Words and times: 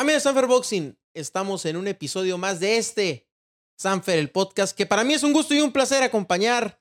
Amigos 0.00 0.22
de 0.22 0.28
Sanfer 0.28 0.46
Boxing, 0.46 0.96
estamos 1.12 1.64
en 1.66 1.76
un 1.76 1.88
episodio 1.88 2.38
más 2.38 2.60
de 2.60 2.76
este 2.76 3.26
Sanfer, 3.76 4.20
el 4.20 4.30
podcast, 4.30 4.76
que 4.76 4.86
para 4.86 5.02
mí 5.02 5.14
es 5.14 5.24
un 5.24 5.32
gusto 5.32 5.54
y 5.54 5.60
un 5.60 5.72
placer 5.72 6.04
acompañar 6.04 6.80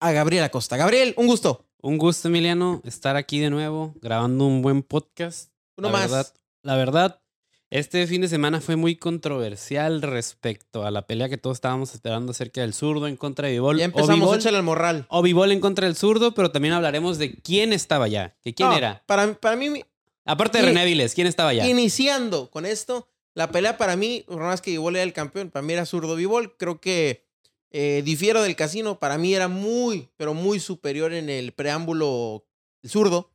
a 0.00 0.10
Gabriel 0.12 0.44
Acosta. 0.44 0.78
Gabriel, 0.78 1.12
un 1.18 1.26
gusto. 1.26 1.66
Un 1.82 1.98
gusto, 1.98 2.28
Emiliano, 2.28 2.80
estar 2.86 3.16
aquí 3.16 3.40
de 3.40 3.50
nuevo, 3.50 3.94
grabando 4.00 4.46
un 4.46 4.62
buen 4.62 4.82
podcast. 4.82 5.52
Uno 5.76 5.88
la 5.88 5.92
más. 5.92 6.10
Verdad, 6.10 6.34
la 6.62 6.76
verdad, 6.76 7.22
este 7.68 8.06
fin 8.06 8.22
de 8.22 8.28
semana 8.28 8.62
fue 8.62 8.76
muy 8.76 8.96
controversial 8.96 10.00
respecto 10.00 10.86
a 10.86 10.90
la 10.90 11.06
pelea 11.06 11.28
que 11.28 11.36
todos 11.36 11.58
estábamos 11.58 11.92
esperando 11.92 12.32
acerca 12.32 12.62
del 12.62 12.72
zurdo 12.72 13.06
en 13.06 13.16
contra 13.16 13.48
de 13.48 13.52
Vivol. 13.52 13.78
Ya 13.78 13.84
empezamos, 13.84 14.14
Bivol, 14.14 14.38
échale 14.38 14.56
al 14.56 14.62
morral. 14.62 15.04
o 15.10 15.20
Bivol 15.20 15.52
en 15.52 15.60
contra 15.60 15.86
del 15.86 15.94
zurdo, 15.94 16.32
pero 16.32 16.50
también 16.50 16.72
hablaremos 16.72 17.18
de 17.18 17.34
quién 17.34 17.74
estaba 17.74 18.06
allá. 18.06 18.34
Que 18.42 18.54
quién 18.54 18.70
No, 18.70 18.76
era. 18.76 19.02
Para, 19.04 19.34
para 19.34 19.56
mí, 19.56 19.82
Aparte 20.24 20.58
de 20.58 20.64
René 20.66 20.84
Viles, 20.84 21.14
¿quién 21.14 21.26
estaba 21.26 21.50
allá? 21.50 21.66
iniciando 21.66 22.50
con 22.50 22.66
esto, 22.66 23.08
la 23.34 23.50
pelea 23.50 23.76
para 23.78 23.96
mí, 23.96 24.24
por 24.26 24.38
más 24.40 24.60
que 24.60 24.70
Vivol 24.72 24.96
era 24.96 25.02
el 25.02 25.12
campeón, 25.12 25.50
para 25.50 25.62
mí 25.62 25.72
era 25.72 25.86
zurdo 25.86 26.14
Vivol. 26.16 26.56
Creo 26.56 26.80
que 26.80 27.24
eh, 27.70 28.02
difiero 28.04 28.42
del 28.42 28.56
casino, 28.56 28.98
para 28.98 29.16
mí 29.18 29.34
era 29.34 29.48
muy, 29.48 30.08
pero 30.16 30.34
muy 30.34 30.60
superior 30.60 31.12
en 31.12 31.28
el 31.30 31.52
preámbulo 31.52 32.44
zurdo. 32.86 33.30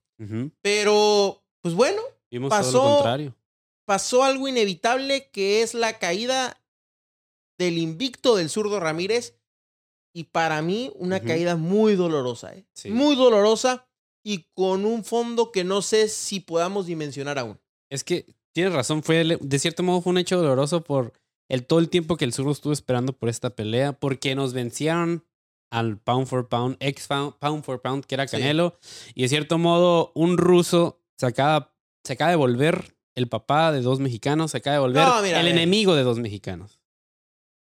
Pero, 0.62 1.44
pues 1.62 1.74
bueno, 1.76 2.02
Vimos 2.32 2.50
todo 2.50 2.60
pasó- 2.60 2.84
lo 2.90 2.96
contrario. 2.96 3.36
pasó 3.86 4.24
algo 4.24 4.48
inevitable 4.48 5.30
que 5.32 5.62
es 5.62 5.74
la 5.74 6.00
caída 6.00 6.62
del 7.58 7.78
invicto 7.78 8.36
del 8.36 8.50
zurdo 8.50 8.80
Ramírez. 8.80 9.36
Y 10.14 10.26
para 10.26 10.62
mí, 10.62 10.92
una 10.96 11.20
caída 11.22 11.58
muy 11.58 11.96
dolorosa, 11.96 12.54
¿eh? 12.56 12.66
Sí. 12.74 12.90
Muy 12.90 13.16
dolorosa 13.18 13.86
y 14.26 14.48
con 14.56 14.86
un 14.86 15.04
fondo 15.06 15.52
que 15.52 15.64
no 15.64 15.84
sé 15.84 16.10
si 16.10 16.40
podamos 16.40 16.88
dimensionar 16.88 17.38
aún. 17.38 17.60
Es 17.92 18.04
que 18.04 18.26
tienes 18.54 18.74
razón, 18.74 19.04
fue 19.04 19.24
de 19.40 19.60
cierto 19.60 19.84
modo 19.84 20.02
fue 20.02 20.12
un 20.12 20.18
hecho 20.18 20.38
doloroso 20.38 20.84
por 20.84 21.14
el 21.48 21.66
todo 21.68 21.78
el 21.78 21.90
tiempo 21.90 22.18
que 22.18 22.26
el 22.26 22.34
zurdo 22.34 22.52
estuvo 22.52 22.74
esperando 22.74 23.14
por 23.14 23.30
esta 23.30 23.52
pelea, 23.52 23.94
porque 23.94 24.34
nos 24.34 24.54
vencieron 24.54 25.24
al 25.72 26.00
pound 26.00 26.26
for 26.26 26.50
pound, 26.50 26.76
ex 26.80 27.08
pound, 27.08 27.36
pound 27.38 27.64
for 27.64 27.82
pound, 27.82 28.04
que 28.06 28.16
era 28.16 28.28
Sí. 28.28 28.38
Canelo, 28.38 28.80
y 29.14 29.22
de 29.22 29.30
cierto 29.30 29.60
modo 29.60 30.12
un 30.16 30.38
ruso 30.40 31.04
se 31.20 31.28
acaba, 31.28 31.76
se 32.04 32.14
acaba 32.14 32.32
de 32.32 32.38
volver 32.38 32.96
el 33.14 33.28
papá 33.30 33.72
de 33.72 33.82
dos 33.82 34.00
mexicanos, 34.00 34.52
se 34.52 34.58
acaba 34.58 34.74
de 34.76 34.80
volver 34.80 35.04
No, 35.08 35.22
mira, 35.22 35.38
a 35.38 35.42
el 35.42 35.48
enemigo 35.50 35.96
de 35.96 36.02
dos 36.04 36.18
mexicanos. 36.18 36.80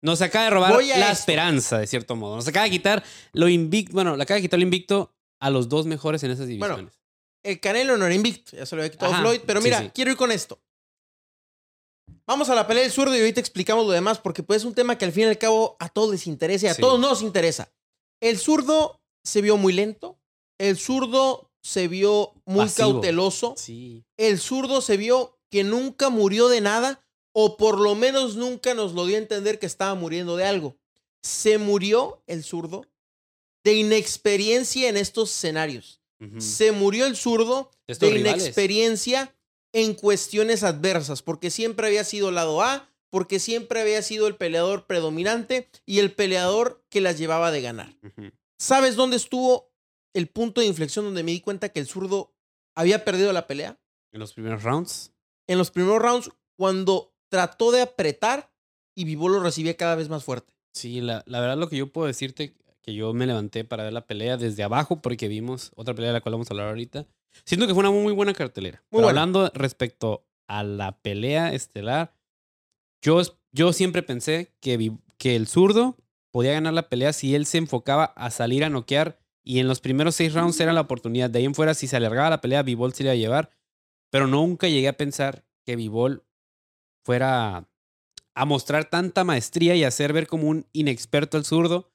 Nos 0.01 0.23
acaba 0.23 0.45
de 0.45 0.51
robar 0.51 0.73
la 0.75 0.81
esto. 0.81 1.13
esperanza, 1.13 1.79
de 1.79 1.87
cierto 1.89 2.15
modo. 2.17 2.37
Nos 2.37 2.47
acaba 2.47 2.65
de 2.65 2.71
quitar 2.71 3.03
lo 3.33 3.49
invicto, 3.49 3.95
bueno, 3.95 4.17
le 4.17 4.23
acaba 4.23 4.37
de 4.37 4.43
quitar 4.43 4.59
lo 4.61 4.65
invicto 4.65 5.13
a 5.43 5.51
los 5.51 5.69
dos 5.69 5.87
mejores 5.87 6.23
en 6.23 6.31
esas 6.31 6.47
Bueno, 6.47 6.77
divisiones. 6.77 6.99
El 7.43 7.59
Canelo 7.61 7.97
no 7.97 8.07
era 8.07 8.15
invicto, 8.15 8.57
ya 8.57 8.65
se 8.65 8.77
lo 8.77 8.83
había 8.83 8.93
quitado 8.93 9.13
Ajá, 9.13 9.21
Floyd. 9.23 9.41
Pero 9.45 9.61
mira, 9.61 9.81
sí. 9.81 9.91
quiero 9.93 10.11
ir 10.13 10.17
con 10.17 10.31
esto. 10.31 10.61
Vamos 12.27 12.49
a 12.49 12.55
la 12.55 12.67
pelea 12.67 12.85
del 12.85 12.93
zurdo 12.93 13.17
y 13.17 13.19
ahorita 13.21 13.41
explicamos 13.41 13.85
lo 13.85 13.93
demás, 13.93 14.19
porque 14.19 14.43
pues 14.43 14.63
es 14.63 14.65
un 14.65 14.75
tema 14.75 14.97
que 14.97 15.05
al 15.05 15.13
fin 15.13 15.25
y 15.25 15.27
al 15.27 15.39
cabo 15.39 15.77
a 15.81 15.89
todos 15.89 16.11
les 16.11 16.27
interesa 16.27 16.67
y 16.67 16.69
a 16.69 16.75
Sí. 16.75 16.81
todos 16.81 17.01
nos 17.01 17.23
interesa. 17.23 17.73
El 18.21 18.39
zurdo 18.39 19.01
se 19.25 19.41
vio 19.43 19.57
muy 19.57 19.73
lento, 19.73 20.19
el 20.59 20.77
zurdo 20.79 21.51
se 21.63 21.89
vio 21.89 22.33
muy 22.45 22.67
Pasivo. 22.67 22.93
cauteloso, 22.93 23.55
el 24.17 24.39
zurdo 24.39 24.81
se 24.81 24.97
vio 24.97 25.39
que 25.51 25.65
nunca 25.65 26.09
murió 26.11 26.49
de 26.49 26.61
nada, 26.61 27.05
o 27.35 27.57
por 27.57 27.81
lo 27.81 27.95
menos 27.97 28.37
nunca 28.37 28.75
nos 28.75 28.93
lo 28.93 29.07
dio 29.07 29.17
a 29.17 29.21
entender 29.21 29.59
que 29.59 29.67
estaba 29.67 29.95
muriendo 29.95 30.37
de 30.37 30.45
algo. 30.45 30.77
Se 31.23 31.59
murió 31.59 32.23
el 32.27 32.45
zurdo 32.45 32.85
de 33.65 33.75
inexperiencia 33.75 34.89
en 34.89 34.97
estos 34.97 35.31
escenarios. 35.31 36.01
Se 36.39 36.71
murió 36.71 37.07
el 37.07 37.17
zurdo 37.17 37.73
De 37.89 38.17
inexperiencia 38.17 39.35
en 39.73 39.95
cuestiones 39.95 40.63
adversas, 40.63 41.21
porque 41.21 41.51
siempre 41.51 41.89
había 41.89 42.05
sido 42.05 42.31
lado 42.31 42.63
A, 42.63 42.89
porque 43.11 43.41
siempre 43.41 43.81
había 43.81 44.03
sido 44.03 44.29
el 44.29 44.37
peleador 44.37 44.87
predominante 44.87 45.69
y 45.85 45.99
el 45.99 46.13
peleador 46.13 46.85
que 46.91 47.01
las 47.01 47.19
llevaba 47.19 47.51
de 47.51 47.61
ganar. 47.61 47.99
¿Sabes 48.57 48.95
dónde 48.95 49.17
estuvo 49.17 49.73
el 50.15 50.29
punto 50.29 50.61
de 50.61 50.69
inflexión 50.69 51.05
donde 51.05 51.25
me 51.25 51.33
di 51.33 51.41
cuenta 51.41 51.71
que 51.71 51.81
el 51.81 51.87
zurdo 51.87 52.33
había 52.77 53.05
perdido 53.05 53.33
la 53.33 53.49
pelea? 53.49 53.81
En 54.13 54.21
los 54.21 54.33
primeros 54.33 54.63
rounds. 54.63 55.13
En 55.49 55.59
los 55.59 55.71
primeros 55.73 56.01
rounds, 56.01 56.31
cuando 56.57 57.13
trató 57.29 57.73
de 57.73 57.83
apretar 57.83 58.53
y 58.95 59.05
Vivó 59.05 59.29
lo 59.29 59.41
recibía 59.41 59.77
cada 59.77 59.97
vez 59.97 60.09
más 60.09 60.23
fuerte. 60.23 60.55
Sí, 60.73 61.01
la, 61.01 61.25
la 61.27 61.41
verdad 61.41 61.57
lo 61.57 61.69
que 61.69 61.77
yo 61.77 61.93
puedo 61.93 62.07
decirte, 62.07 62.55
que 62.83 62.95
yo 62.95 63.15
me 63.15 63.27
levanté 63.27 63.65
para 63.65 63.85
ver 63.85 63.93
la 63.93 64.07
pelea 64.07 64.37
desde 64.37 64.63
abajo 64.63 65.01
porque 65.01 65.29
vimos 65.29 65.71
otra 65.77 65.95
pelea 65.95 66.09
de 66.11 66.15
la 66.15 66.21
cual 66.21 66.35
vamos 66.35 66.51
a 66.51 66.55
hablar 66.55 66.69
ahorita. 66.69 67.07
Siento 67.45 67.67
que 67.67 67.75
fue 67.75 67.81
una 67.81 67.91
muy 67.91 68.13
buena 68.13 68.35
cartelera. 68.35 68.79
Muy 68.91 68.99
Pero 68.99 69.05
buena. 69.07 69.21
hablando 69.23 69.51
respecto 69.55 70.27
a 70.49 70.63
la 70.65 70.99
pelea 71.01 71.53
estelar, 71.53 72.15
yo, 73.01 73.21
yo 73.53 73.73
siempre 73.73 74.03
pensé 74.03 74.53
que, 74.61 74.77
Vi- 74.77 74.99
que 75.17 75.37
el 75.37 75.47
zurdo 75.47 75.97
podía 76.31 76.53
ganar 76.53 76.75
la 76.75 76.89
pelea 76.89 77.13
si 77.13 77.35
él 77.35 77.47
se 77.47 77.59
enfocaba 77.59 78.05
a 78.17 78.31
salir 78.31 78.65
a 78.65 78.71
noquear 78.71 79.19
y 79.45 79.59
en 79.61 79.69
los 79.69 79.81
primeros 79.81 80.15
seis 80.15 80.35
rounds 80.35 80.61
era 80.61 80.73
la 80.73 80.81
oportunidad. 80.83 81.31
De 81.31 81.39
ahí 81.39 81.45
en 81.45 81.55
fuera, 81.55 81.75
si 81.75 81.87
se 81.87 81.97
alargaba 81.97 82.31
la 82.31 82.41
pelea, 82.41 82.63
Bivol 82.63 82.93
se 82.95 83.03
iba 83.05 83.13
a 83.13 83.17
llevar. 83.17 83.51
Pero 84.11 84.27
nunca 84.27 84.69
llegué 84.69 84.89
a 84.89 84.97
pensar 84.97 85.45
que 85.65 85.75
Bivol 85.77 86.25
fuera 87.05 87.69
a 88.35 88.45
mostrar 88.45 88.87
tanta 88.89 89.25
maestría 89.25 89.75
y 89.75 89.85
hacer 89.85 90.13
ver 90.13 90.27
como 90.27 90.49
un 90.49 90.67
inexperto 90.73 91.37
al 91.37 91.45
zurdo. 91.45 91.92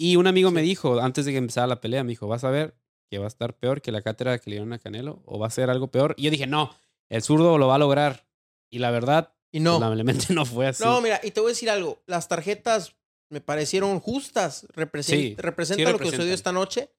Y 0.00 0.16
un 0.16 0.26
amigo 0.28 0.50
me 0.52 0.62
dijo, 0.62 1.00
antes 1.00 1.24
de 1.26 1.32
que 1.32 1.38
empezara 1.38 1.66
la 1.66 1.80
pelea, 1.80 2.04
me 2.04 2.10
dijo, 2.10 2.26
vas 2.28 2.44
a 2.44 2.50
ver 2.50 2.74
que 3.10 3.18
va 3.18 3.24
a 3.24 3.28
estar 3.28 3.56
peor 3.58 3.82
que 3.82 3.90
la 3.90 4.00
cátedra 4.02 4.38
que 4.38 4.48
le 4.48 4.56
dieron 4.56 4.72
a 4.72 4.78
Canelo 4.78 5.22
o 5.26 5.38
va 5.38 5.48
a 5.48 5.50
ser 5.50 5.70
algo 5.70 5.90
peor. 5.90 6.14
Y 6.16 6.22
yo 6.22 6.30
dije, 6.30 6.46
no, 6.46 6.74
el 7.08 7.22
zurdo 7.22 7.58
lo 7.58 7.66
va 7.66 7.74
a 7.74 7.78
lograr. 7.78 8.26
Y 8.70 8.78
la 8.78 8.90
verdad, 8.90 9.34
Y 9.50 9.60
no. 9.60 9.72
lamentablemente 9.80 10.26
no 10.34 10.44
fue 10.46 10.68
así. 10.68 10.84
No, 10.84 11.00
mira, 11.00 11.20
y 11.24 11.32
te 11.32 11.40
voy 11.40 11.48
a 11.48 11.52
decir 11.52 11.68
algo. 11.70 12.00
Las 12.06 12.28
tarjetas 12.28 12.94
me 13.30 13.40
parecieron 13.40 13.98
justas. 13.98 14.66
Represent- 14.74 15.02
Sí, 15.04 15.34
representa 15.36 15.84
sí 15.84 15.92
lo 15.92 15.98
que 15.98 16.04
sucedió 16.04 16.24
representan. 16.26 16.34
esta 16.34 16.52
noche. 16.52 16.90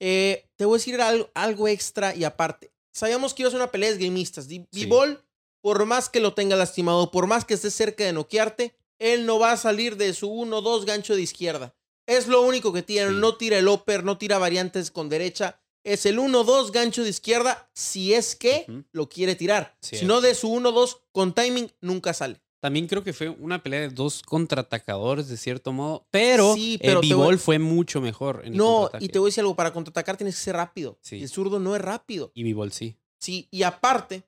Eh, 0.00 0.48
te 0.56 0.64
voy 0.64 0.76
a 0.76 0.78
decir 0.78 1.00
algo, 1.00 1.28
algo 1.34 1.68
extra 1.68 2.14
y 2.14 2.24
aparte. 2.24 2.70
Sabíamos 2.94 3.34
que 3.34 3.42
iba 3.42 3.48
a 3.48 3.50
ser 3.50 3.60
una 3.60 3.70
pelea 3.70 3.88
de 3.90 3.94
esgrimistas. 3.94 4.46
Bivol, 4.48 5.22
por 5.60 5.84
más 5.86 6.08
que 6.08 6.20
lo 6.20 6.34
tenga 6.34 6.56
lastimado, 6.56 7.10
por 7.10 7.26
más 7.26 7.44
que 7.44 7.54
esté 7.54 7.70
cerca 7.70 8.04
de 8.04 8.12
noquearte, 8.12 8.74
él 8.98 9.26
no 9.26 9.38
va 9.38 9.52
a 9.52 9.56
salir 9.56 9.96
de 9.96 10.14
su 10.14 10.30
1-2 10.30 10.84
gancho 10.84 11.14
de 11.14 11.22
izquierda. 11.22 11.74
Es 12.08 12.26
lo 12.26 12.40
único 12.42 12.72
que 12.72 12.82
tiene. 12.82 13.10
Sí. 13.10 13.16
No 13.16 13.36
tira 13.36 13.58
el 13.58 13.68
upper, 13.68 14.02
no 14.02 14.16
tira 14.16 14.38
variantes 14.38 14.90
con 14.90 15.08
derecha. 15.08 15.60
Es 15.84 16.06
el 16.06 16.18
1-2 16.18 16.72
gancho 16.72 17.04
de 17.04 17.10
izquierda 17.10 17.70
si 17.74 18.14
es 18.14 18.34
que 18.34 18.66
lo 18.92 19.08
quiere 19.08 19.36
tirar. 19.36 19.76
Sí. 19.80 19.96
Si 19.98 20.06
no, 20.06 20.20
de 20.20 20.34
su 20.34 20.48
1-2 20.48 21.00
con 21.12 21.34
timing 21.34 21.70
nunca 21.80 22.12
sale. 22.14 22.40
También 22.60 22.88
creo 22.88 23.04
que 23.04 23.12
fue 23.12 23.28
una 23.28 23.62
pelea 23.62 23.80
de 23.82 23.88
dos 23.90 24.22
contraatacadores 24.22 25.28
de 25.28 25.36
cierto 25.36 25.72
modo, 25.72 26.08
pero, 26.10 26.54
Sí, 26.54 26.72
el 26.74 26.80
pero 26.80 27.00
te 27.00 27.06
voy- 27.14 27.14
Bivol 27.26 27.38
fue 27.38 27.58
mucho 27.60 28.00
mejor 28.00 28.42
en 28.44 28.56
No, 28.56 28.90
y 28.98 29.08
te 29.08 29.18
voy 29.20 29.28
a 29.28 29.30
decir 29.30 29.42
algo, 29.42 29.54
para 29.54 29.72
contraatacar 29.72 30.16
tienes 30.16 30.34
que 30.34 30.42
ser 30.42 30.56
rápido. 30.56 30.98
Sí. 31.00 31.22
El 31.22 31.28
zurdo 31.28 31.60
no 31.60 31.76
es 31.76 31.80
rápido. 31.82 32.32
Y 32.34 32.42
Bivol 32.42 32.72
sí. 32.72 32.96
Sí, 33.20 33.46
y 33.52 33.62
aparte, 33.62 34.24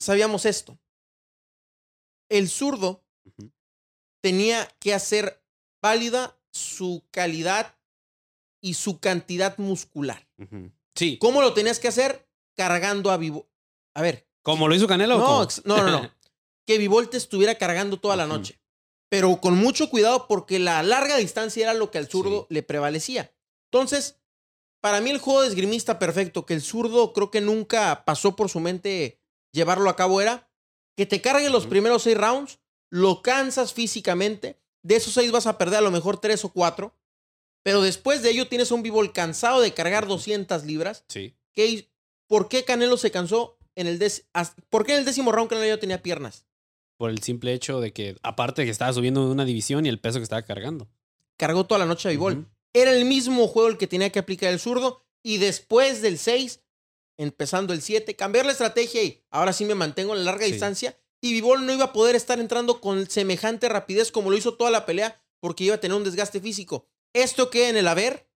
sabíamos 0.00 0.46
esto. 0.46 0.78
El 2.28 2.48
zurdo 2.48 3.04
tenía 4.22 4.68
que 4.78 4.94
hacer 4.94 5.42
válida 5.82 6.38
su 6.52 7.04
calidad 7.10 7.76
y 8.60 8.74
su 8.74 9.00
cantidad 9.00 9.56
muscular. 9.58 10.28
Sí. 10.94 11.18
¿Cómo 11.18 11.40
lo 11.42 11.52
tenías 11.54 11.78
que 11.80 11.88
hacer? 11.88 12.28
Cargando 12.56 13.10
a 13.10 13.16
Vivo. 13.16 13.48
A 13.94 14.02
ver, 14.02 14.28
¿Como 14.42 14.68
lo 14.68 14.74
hizo 14.74 14.86
Canelo? 14.86 15.18
no, 15.18 15.48
no, 15.64 15.76
no, 15.84 15.90
no. 16.02 16.10
que 16.66 16.78
Vivol 16.78 17.08
te 17.10 17.16
estuviera 17.16 17.56
cargando 17.56 17.98
toda 17.98 18.16
la 18.16 18.26
noche. 18.26 18.60
Pero 19.08 19.40
con 19.40 19.56
mucho 19.56 19.90
cuidado 19.90 20.26
porque 20.28 20.58
la 20.58 20.82
larga 20.82 21.16
distancia 21.16 21.62
era 21.64 21.74
lo 21.74 21.90
que 21.90 21.98
al 21.98 22.08
zurdo 22.08 22.46
Sí. 22.48 22.54
le 22.54 22.62
prevalecía. 22.62 23.34
Entonces, 23.70 24.20
para 24.80 25.00
mí 25.00 25.10
el 25.10 25.18
juego 25.18 25.42
de 25.42 25.48
esgrimista 25.48 25.98
perfecto, 25.98 26.46
que 26.46 26.54
el 26.54 26.62
zurdo 26.62 27.12
creo 27.12 27.30
que 27.30 27.40
nunca 27.40 28.04
pasó 28.04 28.36
por 28.36 28.48
su 28.48 28.60
mente 28.60 29.20
llevarlo 29.52 29.90
a 29.90 29.96
cabo, 29.96 30.20
era 30.20 30.50
que 30.96 31.06
te 31.06 31.20
cargue 31.20 31.50
los 31.50 31.66
primeros 31.66 32.02
seis 32.04 32.16
rounds, 32.16 32.58
lo 32.90 33.22
cansas 33.22 33.72
físicamente, 33.74 34.61
de 34.82 34.96
esos 34.96 35.14
seis 35.14 35.30
vas 35.30 35.46
a 35.46 35.58
perder 35.58 35.78
a 35.78 35.82
lo 35.82 35.90
mejor 35.90 36.20
tres 36.20 36.44
o 36.44 36.48
cuatro, 36.52 36.94
pero 37.62 37.82
después 37.82 38.22
de 38.22 38.30
ello 38.30 38.48
tienes 38.48 38.70
a 38.70 38.74
un 38.74 38.82
Vivol 38.82 39.12
cansado 39.12 39.60
de 39.60 39.72
cargar 39.74 40.06
200 40.06 40.64
libras. 40.64 41.04
Sí. 41.08 41.34
¿Qué- 41.52 41.88
¿Por 42.26 42.48
qué 42.48 42.64
Canelo 42.64 42.96
se 42.96 43.10
cansó 43.10 43.58
en 43.76 43.86
el 43.86 43.98
décimo? 43.98 44.26
¿Por 44.70 44.84
qué 44.86 44.92
en 44.94 45.00
el 45.00 45.04
décimo 45.04 45.32
round 45.32 45.50
Canelo 45.50 45.68
ya 45.68 45.78
tenía 45.80 46.02
piernas? 46.02 46.46
Por 46.96 47.10
el 47.10 47.22
simple 47.22 47.52
hecho 47.52 47.80
de 47.80 47.92
que, 47.92 48.16
aparte 48.22 48.62
de 48.62 48.66
que 48.66 48.70
estaba 48.72 48.92
subiendo 48.92 49.26
de 49.26 49.32
una 49.32 49.44
división 49.44 49.84
y 49.86 49.88
el 49.88 50.00
peso 50.00 50.18
que 50.18 50.22
estaba 50.24 50.42
cargando. 50.42 50.88
Cargó 51.36 51.64
toda 51.66 51.78
la 51.80 51.86
noche 51.86 52.08
a 52.08 52.10
Vivol. 52.12 52.32
Ujú. 52.38 52.46
Era 52.74 52.92
el 52.92 53.04
mismo 53.04 53.46
juego 53.48 53.68
el 53.68 53.76
que 53.78 53.86
tenía 53.86 54.10
que 54.10 54.18
aplicar 54.18 54.52
el 54.52 54.60
zurdo. 54.60 55.04
Y 55.22 55.38
después 55.38 56.00
del 56.02 56.18
6, 56.18 56.60
empezando 57.18 57.72
el 57.72 57.82
7, 57.82 58.16
cambiar 58.16 58.46
la 58.46 58.52
estrategia 58.52 59.02
y 59.02 59.22
ahora 59.30 59.52
sí 59.52 59.64
me 59.64 59.74
mantengo 59.74 60.12
en 60.14 60.20
la 60.24 60.30
larga 60.32 60.46
Sí. 60.46 60.52
distancia. 60.52 60.96
Y 61.22 61.32
Vivol 61.32 61.64
no 61.64 61.72
iba 61.72 61.84
a 61.84 61.92
poder 61.92 62.16
estar 62.16 62.40
entrando 62.40 62.80
con 62.80 63.08
semejante 63.08 63.68
rapidez 63.68 64.10
como 64.10 64.30
lo 64.30 64.36
hizo 64.36 64.54
toda 64.54 64.70
la 64.70 64.84
pelea 64.84 65.22
porque 65.40 65.64
iba 65.64 65.76
a 65.76 65.80
tener 65.80 65.96
un 65.96 66.04
desgaste 66.04 66.40
físico. 66.40 66.88
Esto 67.14 67.48
queda 67.48 67.68
en 67.68 67.76
el 67.76 67.88
haber, 67.88 68.28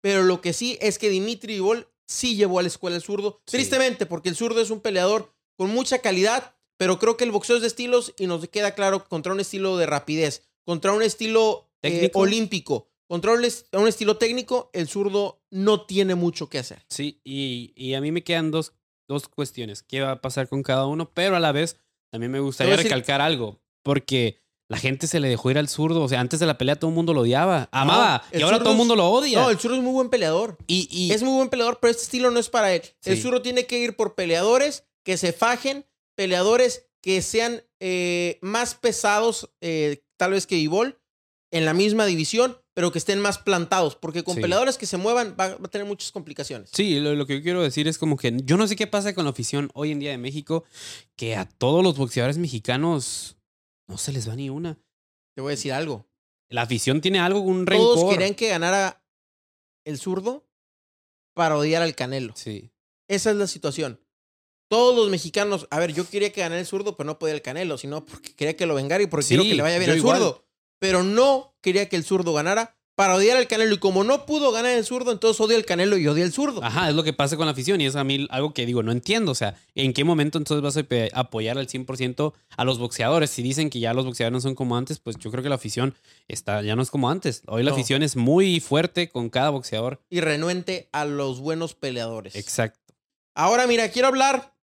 pero 0.00 0.22
lo 0.22 0.40
que 0.40 0.52
sí 0.52 0.78
es 0.80 0.98
que 0.98 1.10
Dimitri 1.10 1.54
Vivol 1.54 1.88
sí 2.06 2.36
llevó 2.36 2.58
a 2.58 2.62
la 2.62 2.68
escuela 2.68 2.96
el 2.96 3.02
zurdo. 3.02 3.42
Sí. 3.46 3.56
Tristemente, 3.56 4.06
porque 4.06 4.28
el 4.28 4.36
zurdo 4.36 4.60
es 4.60 4.70
un 4.70 4.80
peleador 4.80 5.34
con 5.56 5.70
mucha 5.70 5.98
calidad, 5.98 6.54
pero 6.76 6.98
creo 6.98 7.16
que 7.16 7.24
el 7.24 7.32
boxeo 7.32 7.56
es 7.56 7.62
de 7.62 7.68
estilos 7.68 8.14
y 8.16 8.28
nos 8.28 8.46
queda 8.48 8.74
claro 8.74 9.08
contra 9.08 9.32
un 9.32 9.40
estilo 9.40 9.76
de 9.76 9.86
rapidez, 9.86 10.48
contra 10.64 10.92
un 10.92 11.02
estilo 11.02 11.68
eh, 11.82 12.10
olímpico, 12.14 12.88
contra 13.08 13.32
un 13.32 13.88
estilo 13.88 14.16
técnico, 14.16 14.70
el 14.72 14.88
zurdo 14.88 15.42
no 15.50 15.86
tiene 15.86 16.14
mucho 16.14 16.48
que 16.48 16.58
hacer. 16.58 16.84
Sí, 16.88 17.20
y, 17.24 17.72
y 17.74 17.94
a 17.94 18.00
mí 18.00 18.12
me 18.12 18.22
quedan 18.22 18.50
dos, 18.50 18.74
dos 19.08 19.28
cuestiones. 19.28 19.82
¿Qué 19.82 20.02
va 20.02 20.12
a 20.12 20.20
pasar 20.20 20.48
con 20.48 20.62
cada 20.62 20.86
uno? 20.86 21.10
Pero 21.14 21.34
a 21.34 21.40
la 21.40 21.52
vez 21.52 21.78
también 22.10 22.32
me 22.32 22.40
gustaría 22.40 22.72
decir- 22.76 22.84
recalcar 22.84 23.20
algo, 23.20 23.60
porque 23.82 24.40
la 24.70 24.76
gente 24.78 25.06
se 25.06 25.18
le 25.20 25.28
dejó 25.28 25.50
ir 25.50 25.58
al 25.58 25.68
zurdo. 25.68 26.02
O 26.02 26.08
sea, 26.08 26.20
antes 26.20 26.40
de 26.40 26.46
la 26.46 26.58
pelea 26.58 26.76
todo 26.76 26.90
el 26.90 26.94
mundo 26.94 27.14
lo 27.14 27.22
odiaba. 27.22 27.68
Amaba. 27.72 28.22
y 28.32 28.42
ahora 28.42 28.58
todo 28.58 28.72
el 28.72 28.76
mundo 28.76 28.96
lo 28.96 29.08
odia. 29.08 29.40
No, 29.40 29.50
el 29.50 29.58
zurdo 29.58 29.76
es 29.76 29.82
muy 29.82 29.92
buen 29.92 30.10
peleador. 30.10 30.58
y, 30.66 30.88
y- 30.90 31.12
Es 31.12 31.22
muy 31.22 31.34
buen 31.34 31.48
peleador, 31.48 31.78
pero 31.80 31.90
este 31.90 32.02
estilo 32.02 32.30
no 32.30 32.38
es 32.38 32.48
para 32.50 32.74
él. 32.74 32.82
El 33.04 33.20
zurdo 33.20 33.40
tiene 33.42 33.66
que 33.66 33.78
ir 33.78 33.96
por 33.96 34.14
peleadores 34.14 34.84
que 35.04 35.16
se 35.16 35.32
fajen, 35.32 35.86
peleadores 36.16 36.86
que 37.02 37.22
sean 37.22 37.62
eh, 37.80 38.38
más 38.42 38.74
pesados, 38.74 39.50
eh, 39.60 40.02
tal 40.18 40.32
vez 40.32 40.46
que 40.46 40.56
Ibol, 40.56 40.98
en 41.50 41.64
la 41.64 41.72
misma 41.74 42.04
división, 42.06 42.58
pero 42.74 42.92
que 42.92 42.98
estén 42.98 43.20
más 43.20 43.38
plantados, 43.38 43.96
porque 43.96 44.22
con 44.22 44.34
Sí. 44.36 44.40
peleadores 44.42 44.76
que 44.78 44.86
se 44.86 44.96
muevan 44.98 45.34
va, 45.38 45.48
va 45.56 45.64
a 45.64 45.70
tener 45.70 45.86
muchas 45.86 46.12
complicaciones. 46.12 46.70
Sí, 46.72 47.00
lo, 47.00 47.14
lo 47.14 47.26
que 47.26 47.36
yo 47.38 47.42
quiero 47.42 47.62
decir 47.62 47.88
es 47.88 47.96
como 47.98 48.16
que 48.16 48.36
yo 48.44 48.56
no 48.56 48.66
sé 48.68 48.76
qué 48.76 48.86
pasa 48.86 49.14
con 49.14 49.24
la 49.24 49.30
afición 49.30 49.70
hoy 49.74 49.90
en 49.92 49.98
día 50.00 50.10
de 50.10 50.18
México, 50.18 50.64
que 51.16 51.36
a 51.36 51.46
todos 51.48 51.82
los 51.82 51.96
boxeadores 51.96 52.36
mexicanos 52.38 53.36
no 53.88 53.96
se 53.98 54.12
les 54.12 54.28
va 54.28 54.36
ni 54.36 54.50
una. 54.50 54.78
Te 55.34 55.40
voy 55.40 55.50
a 55.50 55.56
decir 55.56 55.72
algo. 55.72 56.06
La 56.50 56.62
afición 56.62 57.00
tiene 57.00 57.18
algo, 57.18 57.40
un 57.40 57.66
rencor. 57.66 57.96
Todos 57.96 58.10
querían 58.12 58.34
que 58.34 58.48
ganara 58.48 59.02
el 59.84 59.98
zurdo 59.98 60.46
para 61.34 61.56
odiar 61.56 61.82
al 61.82 61.94
Canelo. 61.94 62.34
Sí, 62.36 62.70
Esa 63.08 63.30
es 63.30 63.36
la 63.36 63.46
situación. 63.46 64.00
Todos 64.70 64.94
los 64.94 65.08
mexicanos, 65.08 65.66
a 65.70 65.78
ver, 65.78 65.94
yo 65.94 66.06
quería 66.06 66.30
que 66.30 66.42
ganara 66.42 66.60
el 66.60 66.66
zurdo, 66.66 66.94
pero 66.96 67.06
no 67.06 67.18
podía 67.18 67.34
el 67.34 67.40
Canelo, 67.42 67.78
sino 67.78 68.04
porque 68.04 68.34
quería 68.34 68.54
que 68.56 68.66
lo 68.66 68.74
vengara 68.74 69.02
y 69.02 69.06
porque 69.06 69.24
Sí, 69.24 69.28
quiero 69.34 69.44
que 69.44 69.54
le 69.54 69.62
vaya 69.62 69.78
bien 69.78 69.90
al 69.92 69.96
igual. 69.96 70.18
zurdo. 70.18 70.44
Pero 70.78 71.02
no 71.02 71.54
quería 71.60 71.88
que 71.88 71.96
el 71.96 72.04
zurdo 72.04 72.32
ganara 72.32 72.74
para 72.94 73.14
odiar 73.14 73.36
al 73.36 73.46
Canelo. 73.46 73.74
Y 73.74 73.78
como 73.78 74.02
no 74.02 74.26
pudo 74.26 74.50
ganar 74.50 74.72
el 74.72 74.84
zurdo, 74.84 75.12
entonces 75.12 75.40
odia 75.40 75.56
al 75.56 75.64
Canelo 75.64 75.96
y 75.98 76.08
odia 76.08 76.24
al 76.24 76.32
zurdo. 76.32 76.64
Ajá, 76.64 76.88
es 76.88 76.96
lo 76.96 77.04
que 77.04 77.12
pasa 77.12 77.36
con 77.36 77.46
la 77.46 77.52
afición 77.52 77.80
y 77.80 77.86
es 77.86 77.94
a 77.94 78.02
mí 78.02 78.26
algo 78.30 78.52
que 78.52 78.66
digo, 78.66 78.82
no 78.82 78.90
entiendo. 78.90 79.30
O 79.30 79.34
sea, 79.36 79.54
¿en 79.76 79.92
qué 79.92 80.02
momento 80.02 80.36
entonces 80.36 80.62
vas 80.62 80.76
a 80.76 81.20
apoyar 81.20 81.58
al 81.58 81.68
100% 81.68 82.32
a 82.56 82.64
los 82.64 82.78
boxeadores? 82.80 83.30
Si 83.30 83.42
dicen 83.42 83.70
que 83.70 83.78
ya 83.78 83.94
los 83.94 84.04
boxeadores 84.04 84.32
no 84.32 84.40
son 84.40 84.56
como 84.56 84.76
antes, 84.76 84.98
pues 84.98 85.16
yo 85.16 85.30
creo 85.30 85.44
que 85.44 85.48
la 85.48 85.54
afición 85.54 85.94
está, 86.26 86.60
ya 86.62 86.74
no 86.74 86.82
es 86.82 86.90
como 86.90 87.08
antes. 87.08 87.42
Hoy 87.46 87.62
la 87.62 87.70
No. 87.70 87.76
afición 87.76 88.02
es 88.02 88.16
muy 88.16 88.58
fuerte 88.58 89.08
con 89.08 89.30
cada 89.30 89.50
boxeador. 89.50 90.00
Y 90.10 90.20
renuente 90.20 90.88
a 90.90 91.04
los 91.04 91.38
buenos 91.38 91.74
peleadores. 91.74 92.34
Exacto. 92.34 92.94
Ahora, 93.36 93.68
mira, 93.68 93.90
quiero 93.90 94.08
hablar 94.08 94.56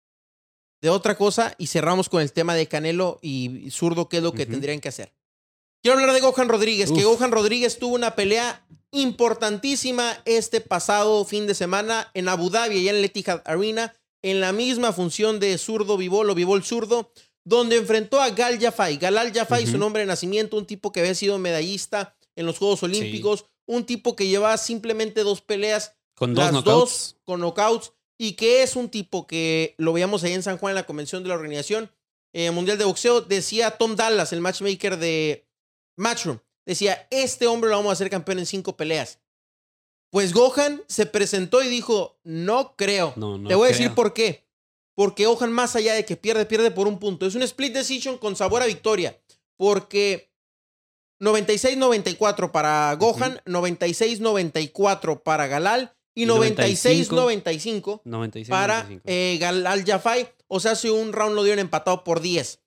de 0.82 0.90
otra 0.90 1.16
cosa 1.16 1.54
y 1.56 1.68
cerramos 1.68 2.10
con 2.10 2.20
el 2.20 2.32
tema 2.32 2.54
de 2.54 2.68
Canelo 2.68 3.18
y 3.22 3.70
zurdo, 3.70 4.10
qué 4.10 4.18
es 4.18 4.22
lo 4.22 4.32
que 4.34 4.44
tendrían 4.44 4.80
que 4.80 4.90
hacer. 4.90 5.14
Quiero 5.86 6.00
hablar 6.00 6.16
de 6.16 6.20
Gohan 6.20 6.48
Rodríguez, 6.48 6.90
que. 6.90 7.04
Gohan 7.04 7.30
Rodríguez 7.30 7.78
tuvo 7.78 7.94
una 7.94 8.16
pelea 8.16 8.66
importantísima 8.90 10.20
este 10.24 10.60
pasado 10.60 11.24
fin 11.24 11.46
de 11.46 11.54
semana 11.54 12.10
en 12.12 12.28
Abu 12.28 12.50
Dhabi, 12.50 12.80
allá 12.80 12.90
en 12.90 12.96
el 12.96 13.04
Etihad 13.04 13.42
Arena, 13.44 13.94
en 14.20 14.40
la 14.40 14.50
misma 14.52 14.92
función 14.92 15.38
de 15.38 15.56
zurdo 15.58 15.96
Vivol 15.96 16.28
o 16.28 16.34
Vivol 16.34 16.64
zurdo, 16.64 17.12
donde 17.44 17.76
enfrentó 17.76 18.20
a 18.20 18.30
Gal 18.30 18.58
Jafai. 18.58 18.96
Galal 18.96 19.32
Jafai, 19.32 19.64
su 19.64 19.78
nombre 19.78 20.00
de 20.00 20.06
nacimiento, 20.06 20.56
un 20.56 20.66
tipo 20.66 20.90
que 20.90 20.98
había 20.98 21.14
sido 21.14 21.38
medallista 21.38 22.16
en 22.34 22.46
los 22.46 22.58
Juegos 22.58 22.82
Olímpicos, 22.82 23.44
un 23.64 23.84
tipo 23.86 24.16
que 24.16 24.26
llevaba 24.26 24.58
simplemente 24.58 25.22
dos 25.22 25.40
peleas 25.40 25.92
Con 26.16 26.34
dos 26.34 26.46
las 26.46 26.52
knockouts. 26.52 26.64
dos 26.66 27.16
con 27.24 27.38
knockouts 27.38 27.92
y 28.18 28.32
que 28.32 28.64
es 28.64 28.74
un 28.74 28.88
tipo 28.88 29.28
que 29.28 29.76
lo 29.78 29.92
veíamos 29.92 30.24
ahí 30.24 30.32
en 30.32 30.42
San 30.42 30.58
Juan 30.58 30.72
en 30.72 30.76
la 30.76 30.86
convención 30.86 31.22
de 31.22 31.28
la 31.28 31.36
Organización 31.36 31.92
eh, 32.32 32.50
Mundial 32.50 32.76
de 32.76 32.86
Boxeo. 32.86 33.20
Decía 33.20 33.70
Tom 33.78 33.94
Dallas, 33.94 34.32
el 34.32 34.40
matchmaker 34.40 34.98
de 34.98 35.45
Matchroom, 35.96 36.38
decía, 36.64 37.06
este 37.10 37.46
hombre 37.46 37.70
lo 37.70 37.76
vamos 37.76 37.90
a 37.90 37.92
hacer 37.94 38.10
campeón 38.10 38.38
en 38.38 38.46
cinco 38.46 38.76
peleas. 38.76 39.20
Pues 40.10 40.32
Gohan 40.32 40.82
se 40.86 41.06
presentó 41.06 41.62
y 41.62 41.68
dijo, 41.68 42.18
no 42.22 42.76
creo. 42.76 43.12
No, 43.16 43.38
no 43.38 43.48
Te 43.48 43.54
voy 43.54 43.66
a 43.66 43.72
decir 43.72 43.94
por 43.94 44.12
qué. 44.14 44.46
Porque 44.94 45.26
Gohan, 45.26 45.52
más 45.52 45.76
allá 45.76 45.92
de 45.94 46.04
que 46.06 46.16
pierde, 46.16 46.46
pierde 46.46 46.70
por 46.70 46.88
un 46.88 46.98
punto. 46.98 47.26
Es 47.26 47.34
un 47.34 47.42
split 47.42 47.74
decision 47.74 48.16
con 48.16 48.34
sabor 48.34 48.62
a 48.62 48.66
victoria. 48.66 49.20
Porque 49.56 50.32
96-94 51.20 52.50
para 52.50 52.94
Gohan, 52.94 53.40
96-94 53.44 55.22
para 55.22 55.46
Galal 55.46 55.94
y 56.14 56.22
Y 56.22 56.26
96-95 56.26 58.00
96, 58.04 58.48
para 58.48 58.82
95. 58.84 59.02
eh, 59.04 59.36
Galal 59.38 59.84
Jafai. 59.84 60.32
O 60.48 60.60
sea, 60.60 60.74
si 60.76 60.88
un 60.88 61.12
round 61.12 61.34
lo 61.34 61.42
dieron 61.42 61.58
empatado 61.60 62.04
por 62.04 62.20
10. 62.20 62.60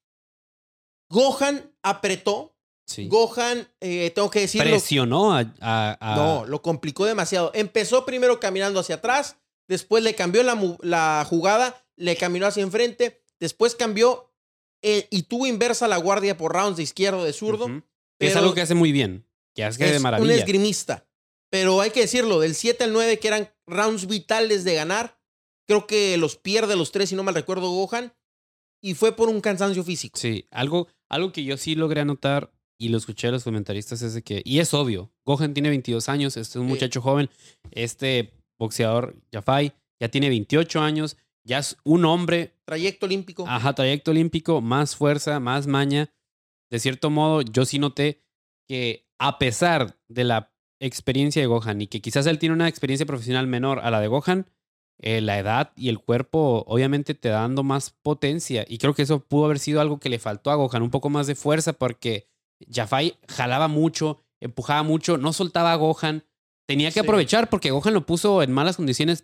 Gohan 1.10 1.74
apretó. 1.81 2.56
Sí. 2.90 3.08
Gohan, 3.08 3.68
eh, 3.82 4.12
tengo 4.16 4.30
que 4.32 4.40
decirlo. 4.42 4.70
Presionó 4.70 5.32
a, 5.34 5.42
a- 5.62 5.98
a- 6.00 6.16
No, 6.16 6.46
lo 6.48 6.62
complicó 6.64 7.06
demasiado. 7.06 7.52
Empezó 7.54 8.04
primero 8.06 8.40
caminando 8.40 8.80
hacia 8.80 8.96
atrás, 8.96 9.38
después 9.68 10.04
le 10.04 10.16
cambió 10.16 10.42
la, 10.44 11.24
jugada, 11.30 11.86
le 11.96 12.16
caminó 12.16 12.48
hacia 12.48 12.64
enfrente, 12.64 13.22
después 13.40 13.76
cambió 13.76 14.34
eh, 14.82 15.08
y 15.12 15.24
tuvo 15.24 15.46
inversa 15.46 15.88
la 15.88 15.98
guardia 15.98 16.36
por 16.36 16.54
rounds 16.54 16.78
de 16.78 16.84
izquierdo, 16.84 17.24
de 17.24 17.34
zurdo. 17.34 17.68
Que 18.20 18.28
es 18.28 18.36
algo 18.36 18.54
que 18.56 18.62
hace 18.62 18.74
muy 18.76 18.92
bien. 18.92 19.26
Que 19.54 19.64
hace 19.64 19.84
es 19.86 19.92
de 19.92 19.98
un 19.98 20.04
maravilla. 20.04 20.36
esgrimista. 20.36 21.06
Pero 21.52 21.82
hay 21.82 21.92
que 21.92 22.02
decirlo, 22.02 22.40
del 22.40 22.56
7 22.56 22.84
al 22.86 22.94
9, 22.94 23.20
que 23.20 23.28
eran 23.28 23.52
rounds 23.68 24.08
vitales 24.08 24.64
de 24.64 24.76
ganar, 24.76 25.20
creo 25.68 25.86
que 25.88 26.18
los 26.18 26.36
pierde 26.38 26.76
los 26.76 26.92
tres, 26.92 27.10
si 27.10 27.16
no 27.16 27.24
mal 27.24 27.36
recuerdo, 27.36 27.70
Gohan. 27.70 28.14
Y 28.82 28.94
fue 28.94 29.16
por 29.16 29.30
un 29.30 29.42
cansancio 29.42 29.84
físico. 29.84 30.18
Sí, 30.18 30.48
algo, 30.52 30.88
algo 31.10 31.32
que 31.34 31.44
yo 31.44 31.58
sí 31.58 31.76
logré 31.76 32.02
anotar 32.02 32.52
y 32.80 32.90
lo 32.90 32.98
escuché 32.98 33.28
a 33.28 33.31
los 33.31 33.44
comentaristas 33.44 34.02
es 34.02 34.14
de 34.14 34.22
que, 34.24 34.42
y 34.46 34.60
es 34.60 34.74
obvio, 34.74 35.12
Gohan 35.26 35.54
tiene 35.54 35.70
22 35.70 36.10
años, 36.10 36.38
este 36.38 36.52
es 36.58 36.62
un 36.62 36.68
Sí. 36.68 36.74
muchacho 36.74 37.02
joven, 37.02 37.30
este 37.72 38.31
boxeador 38.58 39.16
Jafai 39.31 39.74
ya 40.02 40.10
tiene 40.10 40.30
28 40.30 40.81
años, 40.81 41.18
ya 41.46 41.60
es 41.60 41.78
un 41.84 42.06
hombre, 42.06 42.54
Trayecto 42.66 43.06
olímpico. 43.06 43.46
ajá, 43.48 43.74
trayecto 43.74 44.12
olímpico, 44.12 44.62
más 44.62 44.96
fuerza, 44.96 45.40
más 45.40 45.68
maña. 45.68 46.12
De 46.72 46.80
cierto 46.80 47.10
modo, 47.10 47.42
yo 47.42 47.66
sí 47.66 47.80
noté 47.80 48.22
que 48.68 49.08
a 49.20 49.40
pesar 49.40 49.98
de 50.08 50.24
la 50.24 50.54
experiencia 50.80 51.42
de 51.42 51.48
Gohan 51.48 51.81
y 51.81 51.88
que 51.88 52.00
quizás 52.02 52.26
él 52.28 52.40
tiene 52.40 52.54
una 52.56 52.68
experiencia 52.70 53.06
profesional 53.06 53.48
menor 53.48 53.80
a 53.80 53.92
la 53.92 54.00
de 54.00 54.08
Gohan, 54.08 54.46
eh, 55.02 55.20
la 55.22 55.40
edad 55.40 55.74
y 55.76 55.90
el 55.90 56.00
cuerpo 56.00 56.64
obviamente 56.68 57.16
te 57.16 57.30
da 57.30 57.42
dando 57.42 57.64
más 57.64 57.90
potencia. 57.90 58.66
Y 58.69 58.78
creo 58.78 58.94
que 58.94 59.02
eso 59.02 59.19
pudo 59.19 59.45
haber 59.45 59.59
sido 59.59 59.81
algo 59.81 60.00
que 60.00 60.09
le 60.09 60.19
faltó 60.19 60.52
a 60.52 60.56
Gohan, 60.56 60.81
un 60.83 60.92
poco 60.92 61.09
más 61.09 61.26
de 61.28 61.36
fuerza 61.36 61.74
porque 61.74 62.29
Jafai 62.71 63.18
jalaba 63.28 63.68
mucho, 63.68 64.23
empujaba 64.39 64.83
mucho, 64.83 65.18
no 65.18 65.33
soltaba 65.33 65.71
a 65.73 65.75
Gohan. 65.75 66.23
Tenía 66.68 66.89
que 66.89 66.94
Sí. 66.95 66.99
aprovechar 66.99 67.49
porque 67.49 67.71
Gohan 67.71 67.94
lo 67.94 68.06
puso 68.06 68.42
en 68.44 68.51
malas 68.51 68.75
condiciones. 68.78 69.23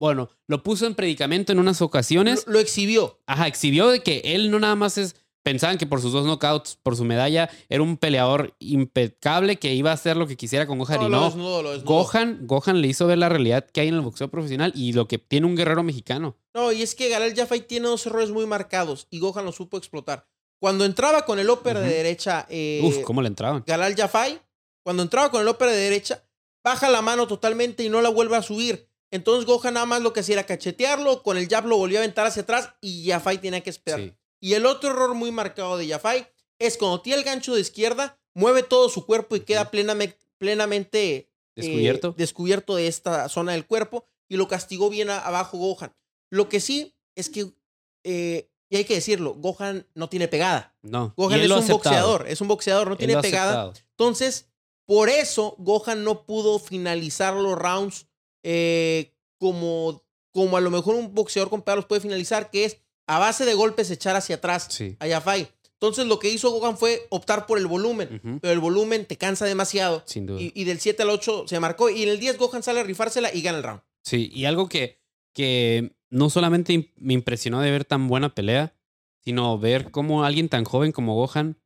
Bueno, 0.00 0.30
lo 0.46 0.62
puso 0.62 0.86
en 0.86 0.94
predicamento 0.94 1.52
en 1.52 1.58
unas 1.58 1.82
ocasiones. 1.82 2.44
Lo, 2.46 2.54
lo 2.54 2.58
exhibió. 2.60 3.20
Ajá, 3.26 3.46
exhibió 3.48 3.88
de 3.88 4.02
que 4.02 4.20
él 4.24 4.50
no 4.50 4.58
nada 4.60 4.76
más 4.76 4.96
es. 4.96 5.16
Pensaban 5.42 5.78
que 5.78 5.86
por 5.86 6.00
sus 6.02 6.12
dos 6.12 6.26
knockouts, 6.26 6.76
por 6.82 6.94
su 6.96 7.04
medalla, 7.04 7.48
era 7.68 7.82
un 7.82 7.96
peleador 7.96 8.54
impecable 8.58 9.56
que 9.58 9.72
iba 9.74 9.90
a 9.90 9.94
hacer 9.94 10.16
lo 10.16 10.26
que 10.26 10.36
quisiera 10.36 10.66
con 10.66 10.78
Gohan 10.78 11.00
No, 11.00 11.06
y 11.06 11.10
lo 11.10 11.16
no. 11.20 11.24
desnudó, 11.26 11.62
lo 11.62 11.70
desnudó. 11.72 11.92
Gohan, 11.94 12.46
Gohan 12.46 12.80
le 12.82 12.88
hizo 12.88 13.06
ver 13.06 13.18
la 13.18 13.28
realidad 13.28 13.66
que 13.70 13.80
hay 13.80 13.88
en 13.88 13.94
el 13.94 14.00
boxeo 14.02 14.28
profesional 14.28 14.72
y 14.74 14.92
lo 14.92 15.08
que 15.08 15.18
tiene 15.18 15.46
un 15.46 15.56
guerrero 15.56 15.82
mexicano. 15.82 16.36
No, 16.54 16.70
y 16.72 16.82
es 16.82 16.94
que 16.94 17.08
Galal 17.08 17.34
Jafai 17.34 17.66
tiene 17.66 17.86
dos 17.88 18.04
errores 18.06 18.30
muy 18.30 18.46
marcados 18.46 19.06
y 19.10 19.20
Gohan 19.20 19.44
lo 19.44 19.52
supo 19.52 19.78
explotar. 19.78 20.28
Cuando 20.60 20.84
entraba 20.84 21.24
con 21.24 21.38
el 21.38 21.48
upper 21.50 21.78
de 21.78 21.88
derecha, 21.88 22.46
eh, 22.48 22.80
Uf, 22.82 22.98
cómo 23.04 23.22
le 23.22 23.28
entraban. 23.28 23.62
Galal 23.66 23.94
Jafai, 23.94 24.40
cuando 24.82 25.02
entraba 25.02 25.30
con 25.30 25.40
el 25.42 25.48
upper 25.48 25.68
de 25.70 25.76
derecha, 25.76 26.24
baja 26.64 26.88
la 26.90 27.00
mano 27.02 27.26
totalmente 27.26 27.84
y 27.84 27.88
no 27.88 28.00
la 28.02 28.08
vuelve 28.08 28.36
a 28.36 28.42
subir. 28.42 28.88
Entonces 29.10 29.46
Gohan 29.46 29.74
nada 29.74 29.86
más 29.86 30.02
lo 30.02 30.12
que 30.12 30.20
hacía 30.20 30.34
era 30.34 30.46
cachetearlo, 30.46 31.22
con 31.22 31.36
el 31.38 31.48
jab 31.48 31.64
lo 31.66 31.76
volvió 31.78 31.98
a 31.98 32.02
aventar 32.02 32.26
hacia 32.26 32.42
atrás 32.42 32.70
y 32.80 33.08
Jafai 33.08 33.40
tenía 33.40 33.60
que 33.62 33.70
esperar. 33.70 34.00
Sí. 34.00 34.12
Y 34.40 34.54
el 34.54 34.66
otro 34.66 34.90
error 34.90 35.14
muy 35.14 35.30
marcado 35.30 35.78
de 35.78 35.88
Jafai 35.88 36.28
es 36.58 36.76
cuando 36.76 37.00
tiene 37.00 37.18
el 37.20 37.24
gancho 37.24 37.54
de 37.54 37.60
izquierda, 37.60 38.18
mueve 38.34 38.62
todo 38.62 38.88
su 38.88 39.06
cuerpo 39.06 39.36
y 39.36 39.40
queda 39.40 39.70
plenamente, 39.70 40.18
plenamente 40.38 41.16
eh, 41.16 41.28
Descubierto. 41.54 42.14
descubierto 42.18 42.76
de 42.76 42.86
esta 42.88 43.28
zona 43.28 43.52
del 43.52 43.66
cuerpo 43.66 44.04
y 44.28 44.36
lo 44.36 44.46
castigó 44.48 44.90
bien 44.90 45.08
a- 45.10 45.20
abajo 45.20 45.56
Gohan. 45.56 45.94
Lo 46.30 46.48
que 46.48 46.60
sí 46.60 46.94
es 47.16 47.30
que, 47.30 47.50
eh, 48.04 48.50
y 48.70 48.76
hay 48.76 48.84
que 48.84 48.94
decirlo, 48.94 49.34
Gohan 49.34 49.86
no 49.94 50.08
tiene 50.08 50.28
pegada. 50.28 50.74
No. 50.82 51.14
Gohan 51.16 51.40
es 51.40 51.46
un 51.46 51.52
aceptado. 51.58 51.76
boxeador, 51.78 52.28
es 52.28 52.40
un 52.40 52.48
boxeador, 52.48 52.86
no 52.88 52.92
Él 52.94 52.98
tiene 52.98 53.20
pegada. 53.20 53.62
aceptado. 53.70 53.86
Entonces, 53.90 54.46
por 54.86 55.08
eso 55.08 55.54
Gohan 55.58 56.04
no 56.04 56.24
pudo 56.24 56.58
finalizar 56.58 57.34
los 57.34 57.58
rounds 57.58 58.06
eh, 58.42 59.14
como, 59.38 60.02
como 60.32 60.56
a 60.56 60.60
lo 60.60 60.70
mejor 60.70 60.94
un 60.94 61.14
boxeador 61.14 61.50
con 61.50 61.62
pegados 61.62 61.86
puede 61.86 62.00
finalizar, 62.00 62.50
que 62.50 62.64
es 62.64 62.78
a 63.06 63.18
base 63.18 63.44
de 63.44 63.54
golpes 63.54 63.90
echar 63.90 64.16
hacia 64.16 64.36
atrás 64.36 64.66
Sí. 64.70 64.96
a 65.00 65.08
Jafai. 65.08 65.48
Entonces, 65.74 66.06
lo 66.06 66.18
que 66.18 66.28
hizo 66.28 66.50
Gohan 66.50 66.76
fue 66.76 67.06
optar 67.10 67.46
por 67.46 67.56
el 67.56 67.68
volumen, 67.68 68.38
pero 68.42 68.52
el 68.52 68.58
volumen 68.58 69.06
te 69.06 69.16
cansa 69.16 69.46
demasiado. 69.46 70.02
Sin 70.06 70.26
duda. 70.26 70.40
Y, 70.40 70.50
y 70.54 70.64
del 70.64 70.80
7 70.80 71.04
al 71.04 71.10
8 71.10 71.44
se 71.46 71.60
marcó. 71.60 71.88
Y 71.88 72.02
en 72.02 72.08
el 72.08 72.18
10 72.18 72.36
Gohan 72.36 72.62
sale 72.64 72.80
a 72.80 72.82
rifársela 72.82 73.32
y 73.32 73.42
gana 73.42 73.58
el 73.58 73.64
round. 73.64 73.80
Sí, 74.02 74.28
y 74.34 74.44
algo 74.46 74.68
que, 74.68 74.98
que 75.32 75.94
no 76.10 76.30
solamente 76.30 76.92
me 76.96 77.14
impresionó 77.14 77.60
de 77.60 77.70
ver 77.70 77.84
tan 77.84 78.08
buena 78.08 78.34
pelea, 78.34 78.74
sino 79.20 79.58
ver 79.58 79.90
cómo 79.90 80.24
alguien 80.24 80.48
tan 80.48 80.64
joven 80.64 80.92
como 80.92 81.14
Gohan 81.14 81.56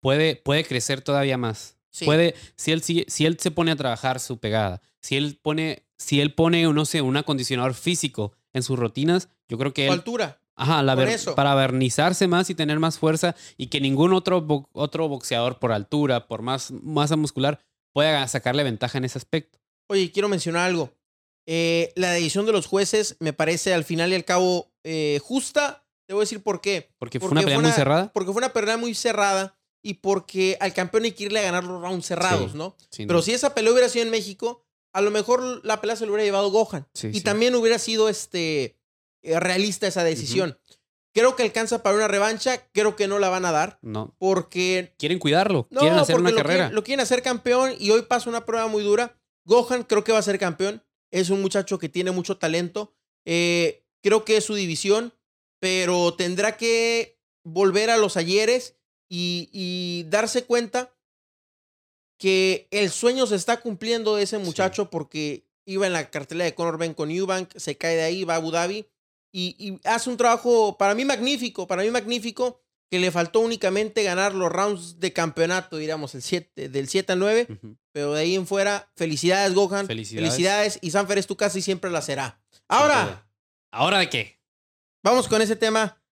puede, 0.00 0.36
puede 0.36 0.64
crecer 0.64 1.00
todavía 1.02 1.36
más. 1.36 1.76
Sí. 1.90 2.04
Puede, 2.04 2.34
si 2.56 2.70
él, 2.72 2.82
sigue- 2.82 3.06
si 3.08 3.26
él 3.26 3.38
se 3.40 3.50
pone 3.50 3.72
a 3.72 3.76
trabajar 3.76 4.20
su 4.20 4.38
pegada, 4.38 4.80
si 5.00 5.16
él 5.16 5.38
pone, 5.42 5.84
si 5.98 6.20
él 6.20 6.34
pone, 6.34 6.62
no 6.72 6.84
sé, 6.84 7.02
un 7.02 7.16
acondicionador 7.16 7.74
físico 7.74 8.32
en 8.52 8.62
sus 8.62 8.78
rutinas, 8.78 9.28
yo 9.48 9.58
creo 9.58 9.72
que 9.74 9.86
Su 9.86 9.92
él, 9.92 9.98
altura. 9.98 10.40
ajá, 10.54 10.82
la 10.84 10.94
ver- 10.94 11.08
eso. 11.08 11.34
para 11.34 11.54
vernizarse 11.56 12.28
más 12.28 12.48
y 12.48 12.54
tener 12.54 12.78
más 12.78 12.98
fuerza 12.98 13.34
y 13.56 13.66
que 13.68 13.80
ningún 13.80 14.12
otro, 14.12 14.40
bo- 14.40 14.68
otro 14.72 15.08
boxeador 15.08 15.58
por 15.58 15.72
altura, 15.72 16.28
por 16.28 16.42
más 16.42 16.70
masa 16.70 17.16
muscular, 17.16 17.58
pueda 17.92 18.26
sacarle 18.28 18.62
ventaja 18.62 18.98
en 18.98 19.04
ese 19.04 19.18
aspecto. 19.18 19.58
Oye, 19.88 20.12
quiero 20.12 20.28
mencionar 20.28 20.68
algo. 20.68 20.92
Eh, 21.52 21.92
la 21.96 22.12
decisión 22.12 22.46
de 22.46 22.52
los 22.52 22.66
jueces 22.66 23.16
me 23.18 23.32
parece 23.32 23.74
al 23.74 23.82
final 23.82 24.12
y 24.12 24.14
al 24.14 24.24
cabo 24.24 24.72
eh, 24.84 25.18
justa. 25.20 25.84
Te 26.06 26.14
voy 26.14 26.20
a 26.20 26.24
decir 26.24 26.42
por 26.44 26.60
qué. 26.60 26.92
Porque 26.98 27.18
fue 27.18 27.28
una 27.30 27.40
pelea 27.40 27.56
fue 27.56 27.64
muy 27.64 27.72
cerrada. 27.72 28.12
Porque 28.12 28.32
fue 28.32 28.38
una 28.38 28.52
pelea 28.52 28.76
muy 28.76 28.94
cerrada 28.94 29.58
y 29.82 29.94
porque 29.94 30.56
al 30.60 30.72
campeón 30.72 31.04
hay 31.04 31.12
que 31.12 31.24
irle 31.24 31.40
a 31.40 31.42
ganar 31.42 31.64
los 31.64 31.82
rounds 31.82 32.06
cerrados, 32.06 32.52
Sí. 32.52 32.56
¿no? 32.58 32.76
Pero 32.96 33.14
duda. 33.14 33.22
si 33.22 33.32
esa 33.32 33.52
pelea 33.52 33.72
hubiera 33.72 33.88
sido 33.88 34.04
en 34.04 34.12
México, 34.12 34.64
a 34.92 35.00
lo 35.00 35.10
mejor 35.10 35.64
la 35.64 35.80
pelea 35.80 35.96
se 35.96 36.06
lo 36.06 36.12
hubiera 36.12 36.24
llevado 36.24 36.50
Gohan. 36.52 36.86
Sí, 36.94 37.08
y 37.08 37.14
sí. 37.14 37.20
también 37.22 37.56
hubiera 37.56 37.80
sido 37.80 38.08
este, 38.08 38.78
eh, 39.22 39.40
realista 39.40 39.88
esa 39.88 40.04
decisión. 40.04 40.56
Creo 41.12 41.34
que 41.34 41.42
alcanza 41.42 41.82
para 41.82 41.96
una 41.96 42.06
revancha, 42.06 42.68
creo 42.72 42.94
que 42.94 43.08
no 43.08 43.18
la 43.18 43.28
van 43.28 43.44
a 43.44 43.50
dar. 43.50 43.80
No. 43.82 44.14
Porque 44.18 44.94
Quieren 44.98 45.18
cuidarlo, 45.18 45.66
no, 45.70 45.80
quieren 45.80 45.98
hacer 45.98 46.14
porque 46.14 46.20
una 46.22 46.30
lo 46.30 46.36
carrera. 46.36 46.58
Quieren, 46.66 46.74
lo 46.76 46.84
quieren 46.84 47.00
hacer 47.00 47.22
campeón 47.22 47.72
y 47.76 47.90
hoy 47.90 48.02
pasa 48.02 48.30
una 48.30 48.46
prueba 48.46 48.68
muy 48.68 48.84
dura. 48.84 49.16
Gohan 49.44 49.82
creo 49.82 50.04
que 50.04 50.12
va 50.12 50.18
a 50.18 50.22
ser 50.22 50.38
campeón. 50.38 50.84
Es 51.10 51.30
un 51.30 51.42
muchacho 51.42 51.78
que 51.78 51.88
tiene 51.88 52.10
mucho 52.10 52.36
talento. 52.36 52.94
Eh, 53.24 53.84
creo 54.02 54.24
que 54.24 54.36
es 54.36 54.44
su 54.44 54.54
división, 54.54 55.12
pero 55.60 56.14
tendrá 56.14 56.56
que 56.56 57.18
volver 57.44 57.90
a 57.90 57.96
los 57.96 58.16
ayeres 58.16 58.76
y, 59.08 59.48
y 59.52 60.04
darse 60.08 60.44
cuenta 60.44 60.94
que 62.18 62.68
el 62.70 62.90
sueño 62.90 63.26
se 63.26 63.36
está 63.36 63.60
cumpliendo 63.60 64.14
de 64.14 64.24
ese 64.24 64.38
muchacho 64.38 64.90
porque 64.90 65.46
iba 65.64 65.86
en 65.86 65.92
la 65.92 66.10
cartelera 66.10 66.44
de 66.44 66.54
Conor 66.54 66.78
Ben 66.78 66.94
con 66.94 67.10
Eubank, 67.10 67.56
se 67.56 67.76
cae 67.76 67.96
de 67.96 68.02
ahí, 68.02 68.24
va 68.24 68.34
a 68.34 68.36
Abu 68.36 68.50
Dhabi 68.50 68.86
y, 69.32 69.56
y 69.58 69.80
hace 69.84 70.10
un 70.10 70.16
trabajo 70.16 70.76
para 70.76 70.94
mí 70.94 71.04
magnífico, 71.04 71.66
para 71.66 71.82
mí 71.82 71.90
magnífico, 71.90 72.60
que 72.90 72.98
le 72.98 73.10
faltó 73.12 73.40
únicamente 73.40 74.02
ganar 74.02 74.34
los 74.34 74.50
rounds 74.50 74.98
de 74.98 75.12
campeonato, 75.12 75.76
diríamos, 75.76 76.14
el 76.16 76.22
7, 76.22 76.68
del 76.68 76.88
7 76.88 77.12
al 77.12 77.18
9, 77.20 77.46
Ujú. 77.48 77.76
pero 77.92 78.14
de 78.14 78.22
ahí 78.22 78.34
en 78.34 78.46
fuera, 78.46 78.90
felicidades 78.96 79.54
Gohan, 79.54 79.86
Felicidades. 79.86 80.28
felicidades, 80.32 80.78
y 80.82 80.90
Sanfer 80.90 81.18
es 81.18 81.26
tu 81.28 81.36
casa 81.36 81.58
y 81.58 81.62
siempre 81.62 81.90
la 81.90 82.02
será. 82.02 82.40
Ahora, 82.68 83.28
¿Ahora 83.70 83.98
de 84.00 84.08
qué? 84.08 84.40
vamos 85.04 85.28
con 85.28 85.40
ese 85.40 85.54
tema 85.56 86.02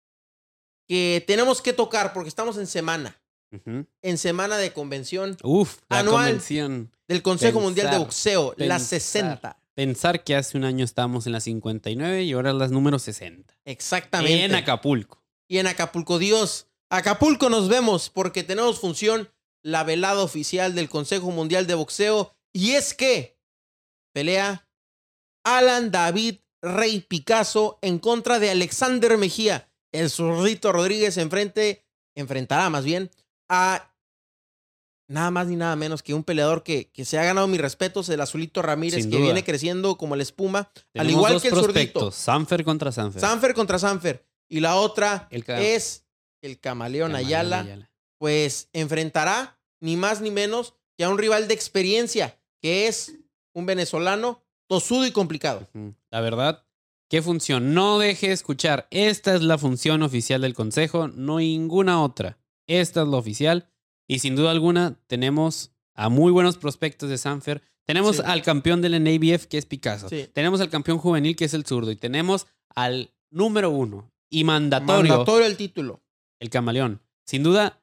que 0.88 1.22
tenemos 1.26 1.60
que 1.60 1.72
tocar 1.72 2.12
porque 2.12 2.28
estamos 2.28 2.56
en 2.58 2.66
semana, 2.66 3.20
en 4.02 4.18
semana 4.18 4.56
de 4.56 4.72
convención 4.72 5.36
Uf, 5.42 5.78
la 5.90 5.98
Anual. 6.00 6.26
convención. 6.26 6.92
del 7.08 7.22
Consejo 7.22 7.60
Mundial 7.60 7.86
de 7.86 7.92
Pensar, 7.92 8.06
Boxeo, 8.06 8.54
la 8.58 8.76
pensar. 8.76 8.80
60. 8.80 9.62
Pensar 9.74 10.22
que 10.24 10.36
hace 10.36 10.56
un 10.58 10.64
año 10.64 10.84
estábamos 10.84 11.26
en 11.26 11.32
las 11.32 11.44
59 11.44 12.22
y 12.24 12.32
ahora 12.32 12.52
las 12.52 12.70
número 12.70 12.98
60. 12.98 13.54
Exactamente. 13.64 14.44
En 14.44 14.54
Acapulco. 14.54 15.24
y 15.48 15.58
en 15.58 15.66
Acapulco. 15.66 16.18
Dios, 16.18 16.67
Acapulco 16.90 17.50
nos 17.50 17.68
vemos 17.68 18.10
porque 18.10 18.42
tenemos 18.42 18.80
función 18.80 19.30
la 19.62 19.84
velada 19.84 20.22
oficial 20.22 20.74
del 20.74 20.88
Consejo 20.88 21.30
Mundial 21.30 21.66
de 21.66 21.74
Boxeo. 21.74 22.34
Y 22.52 22.72
es 22.72 22.94
que 22.94 23.38
pelea 24.12 24.68
Alan 25.44 25.90
David 25.90 26.36
Rey 26.62 27.00
Picasso 27.00 27.78
en 27.82 27.98
contra 27.98 28.38
de 28.38 28.50
Alexander 28.50 29.16
Mejía. 29.18 29.70
El 29.92 30.10
zurdito 30.10 30.72
Rodríguez 30.72 31.16
enfrente, 31.16 31.84
enfrentará 32.14 32.68
más 32.70 32.84
bien 32.84 33.10
a 33.48 33.94
nada 35.08 35.30
más 35.30 35.46
ni 35.46 35.56
nada 35.56 35.74
menos 35.76 36.02
que 36.02 36.12
un 36.14 36.24
peleador 36.24 36.62
que, 36.62 36.90
que 36.90 37.04
se 37.04 37.18
ha 37.18 37.24
ganado 37.24 37.46
mis 37.48 37.60
respetos, 37.60 38.08
el 38.10 38.20
azulito 38.20 38.60
Ramírez, 38.60 39.06
que 39.06 39.16
viene 39.16 39.44
creciendo 39.44 39.96
como 39.96 40.16
la 40.16 40.22
espuma. 40.22 40.70
Al 40.94 41.10
igual 41.10 41.40
que 41.40 41.48
el 41.48 41.54
zurdito. 41.54 41.72
prospectos, 41.72 42.14
Sanfer 42.14 42.64
contra 42.64 42.92
Sanfer. 42.92 43.20
Sanfer 43.20 43.54
contra 43.54 43.78
Sanfer. 43.78 44.26
Y 44.50 44.60
la 44.60 44.76
otra 44.76 45.28
El 45.30 45.44
es 45.46 46.04
el 46.42 46.58
camaleón 46.60 47.12
Camaleón 47.12 47.26
Ayala, 47.26 47.90
pues 48.18 48.68
enfrentará 48.72 49.58
ni 49.80 49.96
más 49.96 50.20
ni 50.20 50.30
menos 50.30 50.74
que 50.96 51.04
a 51.04 51.10
un 51.10 51.18
rival 51.18 51.48
de 51.48 51.54
experiencia, 51.54 52.38
que 52.60 52.86
es 52.88 53.14
un 53.54 53.66
venezolano 53.66 54.42
tosudo 54.68 55.06
y 55.06 55.12
complicado. 55.12 55.68
La 56.10 56.20
verdad, 56.20 56.64
qué 57.08 57.22
función. 57.22 57.74
No 57.74 57.98
deje 57.98 58.28
de 58.28 58.32
escuchar. 58.34 58.88
Esta 58.90 59.34
es 59.34 59.42
la 59.42 59.58
función 59.58 60.02
oficial 60.02 60.40
del 60.40 60.54
consejo, 60.54 61.08
no 61.08 61.38
ninguna 61.38 62.02
otra. 62.02 62.38
Esta 62.66 63.02
es 63.02 63.08
la 63.08 63.16
oficial. 63.16 63.68
Y 64.08 64.18
sin 64.20 64.36
duda 64.36 64.50
alguna, 64.50 64.98
tenemos 65.06 65.72
a 65.94 66.08
muy 66.08 66.32
buenos 66.32 66.56
prospectos 66.56 67.08
de 67.08 67.18
Sanfer. 67.18 67.62
Tenemos 67.86 68.16
Sí. 68.16 68.22
al 68.24 68.42
campeón 68.42 68.82
del 68.82 69.02
NABF, 69.02 69.46
que 69.46 69.58
es 69.58 69.66
Picasso. 69.66 70.08
Sí. 70.08 70.28
Tenemos 70.32 70.60
al 70.60 70.70
campeón 70.70 70.98
juvenil, 70.98 71.36
que 71.36 71.44
es 71.46 71.54
el 71.54 71.64
zurdo. 71.64 71.90
Y 71.90 71.96
tenemos 71.96 72.46
al 72.74 73.10
número 73.30 73.70
uno 73.70 74.10
y 74.30 74.44
mandatorio, 74.44 75.10
Mandatorio 75.10 75.46
el 75.46 75.56
título. 75.56 76.02
El 76.40 76.50
camaleón. 76.50 77.02
Sin 77.24 77.42
duda, 77.42 77.80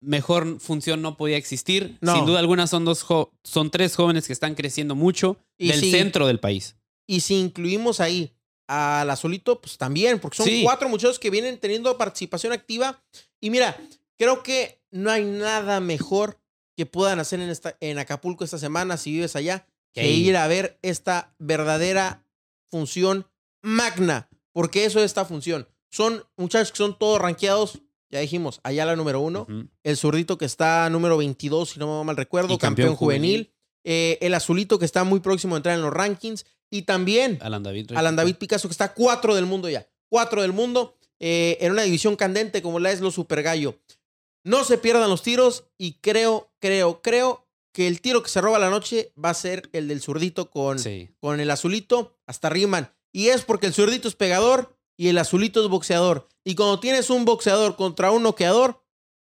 mejor 0.00 0.60
función 0.60 1.02
no 1.02 1.16
podía 1.16 1.36
existir. 1.36 1.98
No. 2.00 2.14
Sin 2.14 2.26
duda 2.26 2.38
alguna, 2.38 2.66
son, 2.66 2.84
dos 2.84 3.04
son 3.42 3.70
tres 3.70 3.96
jóvenes 3.96 4.26
que 4.26 4.32
están 4.32 4.54
creciendo 4.54 4.94
mucho 4.94 5.38
Y 5.56 5.68
del 5.68 5.80
centro 5.80 6.26
del 6.26 6.40
país. 6.40 6.76
Y 7.06 7.20
si 7.20 7.34
incluimos 7.36 8.00
ahí 8.00 8.34
a 8.68 9.04
la 9.06 9.16
Solito, 9.16 9.60
pues 9.60 9.78
también, 9.78 10.20
porque 10.20 10.36
son 10.36 10.46
Sí. 10.46 10.62
cuatro 10.62 10.88
muchachos 10.88 11.18
que 11.18 11.30
vienen 11.30 11.58
teniendo 11.58 11.96
participación 11.96 12.52
activa. 12.52 13.02
Y 13.40 13.50
mira, 13.50 13.76
creo 14.18 14.42
que 14.42 14.82
no 14.90 15.10
hay 15.10 15.24
nada 15.24 15.80
mejor 15.80 16.38
que 16.76 16.86
puedan 16.86 17.18
hacer 17.18 17.40
en, 17.40 17.48
esta, 17.48 17.76
en 17.80 17.98
Acapulco 17.98 18.44
esta 18.44 18.58
semana 18.58 18.96
si 18.96 19.10
vives 19.12 19.34
allá 19.36 19.66
que 19.94 20.02
Que 20.02 20.10
ir 20.12 20.36
a 20.36 20.46
ver 20.46 20.78
esta 20.82 21.34
verdadera 21.38 22.22
función 22.70 23.26
magna, 23.62 24.28
porque 24.52 24.84
eso 24.84 24.98
es 24.98 25.06
esta 25.06 25.24
función. 25.24 25.66
Son 25.90 26.22
muchachos 26.36 26.70
que 26.70 26.76
son 26.76 26.98
todos 26.98 27.20
rankeados, 27.20 27.80
ya 28.10 28.20
dijimos, 28.20 28.60
allá 28.62 28.84
la 28.86 28.96
número 28.96 29.20
uno, 29.20 29.46
el 29.82 29.96
zurdito 29.96 30.38
que 30.38 30.44
está 30.44 30.88
número 30.90 31.16
22, 31.16 31.70
si 31.70 31.78
no 31.78 31.98
me 32.00 32.04
mal 32.04 32.16
recuerdo, 32.16 32.56
campeón, 32.58 32.88
campeón 32.88 32.96
juvenil, 32.96 33.30
juvenil. 33.30 33.54
eh, 33.84 34.18
el 34.22 34.34
azulito 34.34 34.78
que 34.78 34.84
está 34.84 35.04
muy 35.04 35.20
próximo 35.20 35.54
a 35.54 35.58
entrar 35.58 35.74
en 35.74 35.82
los 35.82 35.92
rankings, 35.92 36.44
y 36.70 36.82
también 36.82 37.38
Alan 37.40 37.62
David. 37.62 37.92
Alan 37.94 38.16
David 38.16 38.36
Picasso 38.36 38.68
que 38.68 38.72
está 38.72 38.92
cuatro 38.94 39.34
del 39.34 39.46
mundo 39.46 39.68
ya, 39.70 39.86
cuatro 40.10 40.42
del 40.42 40.52
mundo, 40.52 40.96
eh, 41.20 41.56
en 41.60 41.72
una 41.72 41.82
división 41.82 42.14
candente 42.16 42.62
como 42.62 42.78
la 42.78 42.90
es 42.92 43.00
los 43.00 43.14
Super 43.14 43.42
Gallo. 43.42 43.78
No 44.44 44.64
se 44.64 44.78
pierdan 44.78 45.10
los 45.10 45.22
tiros 45.22 45.64
y 45.76 45.94
creo, 45.94 46.50
creo, 46.60 47.02
creo 47.02 47.46
que 47.72 47.88
el 47.88 48.00
tiro 48.00 48.22
que 48.22 48.28
se 48.30 48.40
roba 48.40 48.58
la 48.58 48.70
noche 48.70 49.12
va 49.22 49.30
a 49.30 49.34
ser 49.34 49.68
el 49.72 49.88
del 49.88 50.00
zurdito 50.00 50.48
con, 50.50 50.78
Sí. 50.78 51.10
con 51.20 51.40
el 51.40 51.50
azulito 51.50 52.16
hasta 52.26 52.48
riman. 52.48 52.92
Y 53.12 53.28
es 53.28 53.42
porque 53.44 53.66
el 53.66 53.74
zurdito 53.74 54.08
es 54.08 54.14
pegador 54.14 54.77
y 54.98 55.08
el 55.08 55.16
azulito 55.16 55.62
es 55.62 55.68
boxeador. 55.70 56.28
Y 56.44 56.54
cuando 56.56 56.80
tienes 56.80 57.08
un 57.08 57.24
boxeador 57.24 57.76
contra 57.76 58.10
un 58.10 58.22
noqueador, 58.24 58.84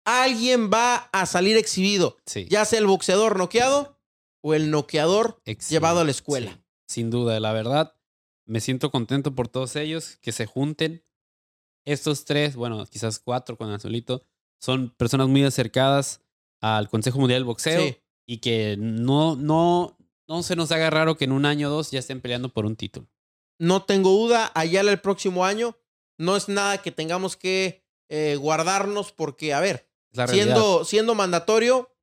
alguien 0.04 0.70
va 0.72 1.08
a 1.12 1.26
salir 1.26 1.56
exhibido. 1.56 2.18
Sí. 2.26 2.46
Ya 2.50 2.64
sea 2.64 2.78
el 2.78 2.86
boxeador 2.86 3.38
noqueado 3.38 3.98
o 4.42 4.54
el 4.54 4.70
noqueador 4.70 5.40
llevado 5.68 6.00
a 6.00 6.04
la 6.04 6.10
escuela. 6.10 6.52
Sí, 6.52 6.94
sin 6.96 7.10
duda, 7.10 7.40
la 7.40 7.52
verdad, 7.52 7.96
me 8.46 8.60
siento 8.60 8.90
contento 8.90 9.34
por 9.34 9.48
todos 9.48 9.74
ellos, 9.76 10.18
que 10.20 10.32
se 10.32 10.46
junten. 10.46 11.02
Estos 11.86 12.24
tres, 12.24 12.56
bueno, 12.56 12.84
quizás 12.86 13.18
cuatro 13.18 13.56
con 13.56 13.70
Azulito, 13.70 14.24
son 14.60 14.90
personas 14.90 15.28
muy 15.28 15.44
acercadas 15.44 16.20
al 16.60 16.88
Consejo 16.88 17.18
Mundial 17.18 17.40
del 17.40 17.44
Boxeo 17.44 17.80
Sí. 17.80 17.96
y 18.26 18.38
que 18.38 18.76
no, 18.78 19.36
no, 19.36 19.96
no 20.26 20.42
se 20.42 20.56
nos 20.56 20.72
haga 20.72 20.88
raro 20.90 21.16
que 21.16 21.24
en 21.26 21.32
un 21.32 21.44
año 21.46 21.68
o 21.68 21.70
dos 21.70 21.90
ya 21.90 21.98
estén 21.98 22.20
peleando 22.20 22.48
por 22.50 22.64
un 22.66 22.76
título. 22.76 23.06
No 23.58 23.84
tengo 23.84 24.10
duda, 24.10 24.50
Ayala 24.54 24.90
el 24.90 25.00
próximo 25.00 25.44
año 25.44 25.76
no 26.18 26.36
es 26.36 26.48
nada 26.48 26.78
que 26.78 26.90
tengamos 26.90 27.36
que 27.36 27.84
eh, 28.08 28.36
guardarnos 28.36 29.12
porque, 29.12 29.52
a 29.52 29.60
ver, 29.60 29.88
la 30.12 30.26
siendo, 30.28 30.84
siendo 30.84 31.14
mandatorio, 31.14 31.94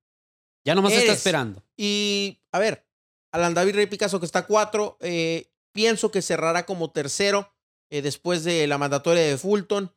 ya 0.66 0.76
nomás 0.76 0.92
se 0.94 1.00
está 1.00 1.12
eres. 1.12 1.20
esperando. 1.20 1.64
Y, 1.78 2.42
a 2.52 2.60
ver, 2.60 2.86
Alan 3.32 3.54
David 3.54 3.76
Rey 3.76 3.86
Picasso 3.88 4.20
que 4.20 4.26
está 4.26 4.46
cuatro, 4.46 4.98
eh, 5.00 5.52
pienso 5.72 6.12
que 6.12 6.22
cerrará 6.22 6.66
como 6.66 6.92
tercero 6.92 7.54
eh, 7.90 8.02
después 8.02 8.44
de 8.44 8.68
la 8.68 8.78
mandatoria 8.78 9.24
de 9.24 9.38
Fulton. 9.38 9.94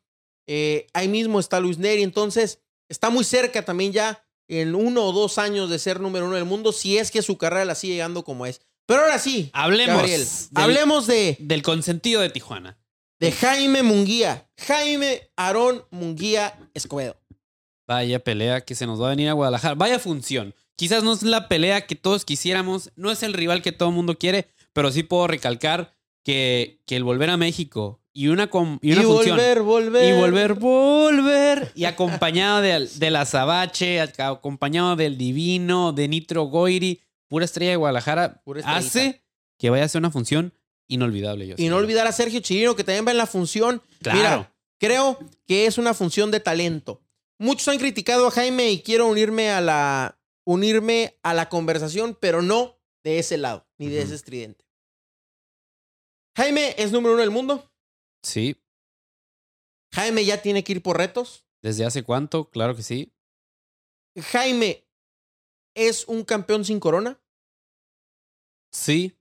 Eh, 0.47 0.87
ahí 0.93 1.07
mismo 1.07 1.39
está 1.39 1.59
Luis 1.59 1.77
Neri, 1.77 2.03
entonces 2.03 2.61
está 2.89 3.09
muy 3.09 3.23
cerca 3.23 3.65
también 3.65 3.91
ya 3.91 4.23
en 4.47 4.75
uno 4.75 5.05
o 5.05 5.11
dos 5.11 5.37
años 5.37 5.69
de 5.69 5.79
ser 5.79 5.99
número 5.99 6.25
uno 6.25 6.35
del 6.35 6.45
mundo, 6.45 6.71
si 6.71 6.97
es 6.97 7.09
que 7.09 7.21
su 7.21 7.37
carrera 7.37 7.65
la 7.65 7.75
sigue 7.75 7.93
llegando 7.93 8.23
como 8.23 8.45
es. 8.45 8.61
Pero 8.85 9.01
ahora 9.01 9.17
sí, 9.19 9.49
Hablemos, 9.53 9.97
Gabriel, 9.97 10.21
del, 10.21 10.63
hablemos 10.63 11.07
de, 11.07 11.37
del 11.39 11.61
consentido 11.63 12.21
de 12.21 12.29
Tijuana. 12.29 12.77
de 13.19 13.31
Jaime 13.31 13.81
Munguía, 13.83 14.47
Jaime 14.57 15.29
Aarón 15.35 15.83
Munguía 15.91 16.57
Escobedo. 16.73 17.17
Vaya 17.87 18.19
pelea 18.19 18.61
que 18.61 18.75
se 18.75 18.85
nos 18.87 19.01
va 19.01 19.07
a 19.07 19.09
venir 19.11 19.29
a 19.29 19.33
Guadalajara. 19.33 19.75
Vaya 19.75 19.99
función. 19.99 20.53
Quizás 20.75 21.03
no 21.03 21.13
es 21.13 21.23
la 21.23 21.47
pelea 21.47 21.85
que 21.87 21.95
todos 21.95 22.25
quisiéramos, 22.25 22.91
no 22.95 23.11
es 23.11 23.23
el 23.23 23.33
rival 23.33 23.61
que 23.61 23.71
todo 23.71 23.89
el 23.89 23.95
mundo 23.95 24.17
quiere, 24.17 24.47
pero 24.73 24.91
sí 24.91 25.03
puedo 25.03 25.27
recalcar 25.27 25.93
que, 26.23 26.81
que 26.85 26.95
el 26.95 27.03
volver 27.03 27.29
a 27.29 27.37
México 27.37 28.01
y 28.11 28.27
una, 28.27 28.47
com- 28.49 28.79
y 28.81 28.89
Y, 28.89 28.93
una 28.93 29.03
función. 29.03 29.37
volver, 29.37 29.61
volver. 29.61 30.13
Y 30.15 30.19
volver, 30.19 30.53
volver. 30.55 31.71
Y 31.75 31.85
acompañado 31.85 32.61
de, 32.61 32.87
de 32.87 33.11
la 33.11 33.25
Sabache, 33.25 34.01
acompañado 34.01 34.95
del 34.95 35.17
Divino, 35.17 35.91
de 35.93 36.07
Nitro 36.07 36.43
Goiri, 36.45 37.01
pura 37.35 37.43
estrella 37.43 37.71
de 37.71 37.75
Guadalajara, 37.75 38.41
hace 38.63 39.21
que 39.59 39.69
vaya 39.69 39.83
a 39.83 39.89
ser 39.89 39.99
una 39.99 40.09
función 40.09 40.53
inolvidable. 40.87 41.45
Yo 41.45 41.55
Y 41.57 41.67
no 41.67 41.75
olvidar 41.75 42.07
a 42.07 42.13
Sergio 42.13 42.39
Chirino, 42.39 42.77
que 42.77 42.85
también 42.85 43.05
va 43.05 43.11
en 43.11 43.17
la 43.17 43.27
función. 43.27 43.81
Claro. 44.01 44.17
Mira, 44.17 44.55
creo 44.79 45.19
que 45.45 45.65
es 45.65 45.77
una 45.77 45.93
función 45.93 46.31
de 46.31 46.39
talento. 46.39 47.03
Muchos 47.37 47.67
han 47.67 47.77
criticado 47.77 48.25
a 48.25 48.31
Jaime 48.31 48.71
y 48.71 48.81
quiero 48.81 49.07
unirme 49.07 49.49
a 49.49 49.59
la, 49.59 50.17
unirme 50.45 51.19
a 51.23 51.33
la 51.33 51.49
conversación, 51.49 52.17
pero 52.17 52.41
no 52.41 52.79
de 53.03 53.19
ese 53.19 53.35
lado, 53.37 53.67
ni 53.77 53.89
de 53.89 54.03
ese 54.03 54.15
estridente. 54.15 54.63
Jaime 56.37 56.73
es 56.77 56.93
número 56.93 57.15
uno 57.15 57.21
del 57.21 57.31
mundo. 57.31 57.69
Sí. 58.23 58.55
Jaime 59.93 60.23
ya 60.23 60.41
tiene 60.41 60.63
que 60.63 60.71
ir 60.71 60.81
por 60.81 60.97
retos. 60.97 61.45
¿Desde 61.61 61.83
hace 61.83 62.01
cuánto? 62.01 62.49
Claro 62.49 62.77
que 62.77 62.83
sí. 62.83 63.13
Jaime 64.31 64.87
es 65.73 66.07
un 66.07 66.23
campeón 66.23 66.63
sin 66.63 66.79
corona. 66.79 67.19
Sí. 68.75 69.17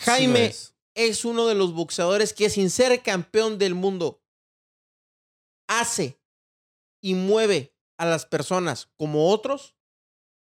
Jaime 0.00 0.46
es. 0.46 0.76
es 0.94 1.24
uno 1.24 1.46
de 1.46 1.54
los 1.54 1.72
boxeadores 1.72 2.32
que 2.32 2.50
sin 2.50 2.70
ser 2.70 3.02
campeón 3.02 3.58
del 3.58 3.74
mundo 3.74 4.22
hace 5.68 6.20
y 7.02 7.14
mueve 7.14 7.74
a 7.98 8.06
las 8.06 8.26
personas 8.26 8.90
como 8.96 9.30
otros. 9.30 9.76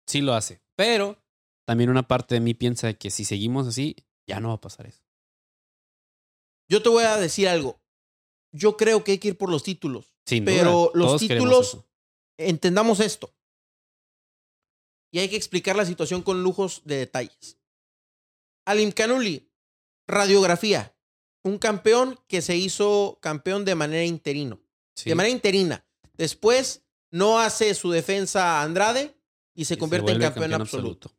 Sí 0.07 0.21
lo 0.23 0.35
hace. 0.35 0.61
Pero 0.77 1.23
también 1.67 1.91
una 1.91 2.09
parte 2.09 2.35
de 2.35 2.41
mí 2.41 2.55
piensa 2.55 2.95
que 2.95 3.11
si 3.11 3.25
seguimos 3.25 3.67
así, 3.67 3.97
ya 4.27 4.41
no 4.41 4.49
va 4.49 4.55
a 4.55 4.61
pasar 4.61 4.87
eso. 4.87 5.03
Yo 6.69 6.83
te 6.83 6.89
voy 6.89 7.05
a 7.05 7.17
decir 7.17 7.49
algo. 7.49 7.81
Yo 8.53 8.77
creo 8.77 9.05
que 9.05 9.13
hay 9.13 9.19
que 9.19 9.29
ir 9.29 9.39
por 9.39 9.51
los 9.51 9.63
títulos. 9.63 10.15
Sin 10.27 10.45
Pero 10.45 10.91
duda, 10.93 11.07
los 11.07 11.21
títulos-. 11.21 11.85
Entendamos 12.39 13.01
esto. 13.01 13.33
Y 15.13 15.21
hay 15.21 15.29
que 15.29 15.37
explicar 15.37 15.77
la 15.77 15.87
situación 15.87 16.23
con 16.23 16.43
lujos 16.43 16.83
de 16.85 16.97
detalles. 16.97 17.59
Alim 18.67 18.93
Kanuli, 18.93 19.51
radiografía. 20.07 20.97
Un 21.43 21.59
campeón 21.59 22.19
que 22.27 22.41
se 22.43 22.57
hizo 22.57 23.19
campeón 23.21 23.65
de 23.65 23.75
manera 23.75 24.05
interino. 24.05 24.61
Sí. 24.97 25.11
De 25.11 25.15
manera 25.15 25.35
interina. 25.35 25.87
Después 26.15 26.87
no 27.11 27.39
hace 27.39 27.75
su 27.75 27.91
defensa 27.91 28.61
a 28.61 28.63
Andrade 28.63 29.15
y 29.55 29.67
se 29.67 29.75
Y 29.75 29.77
convierte 29.77 30.13
en 30.13 30.21
campeón, 30.21 30.55
absoluto. 30.55 31.11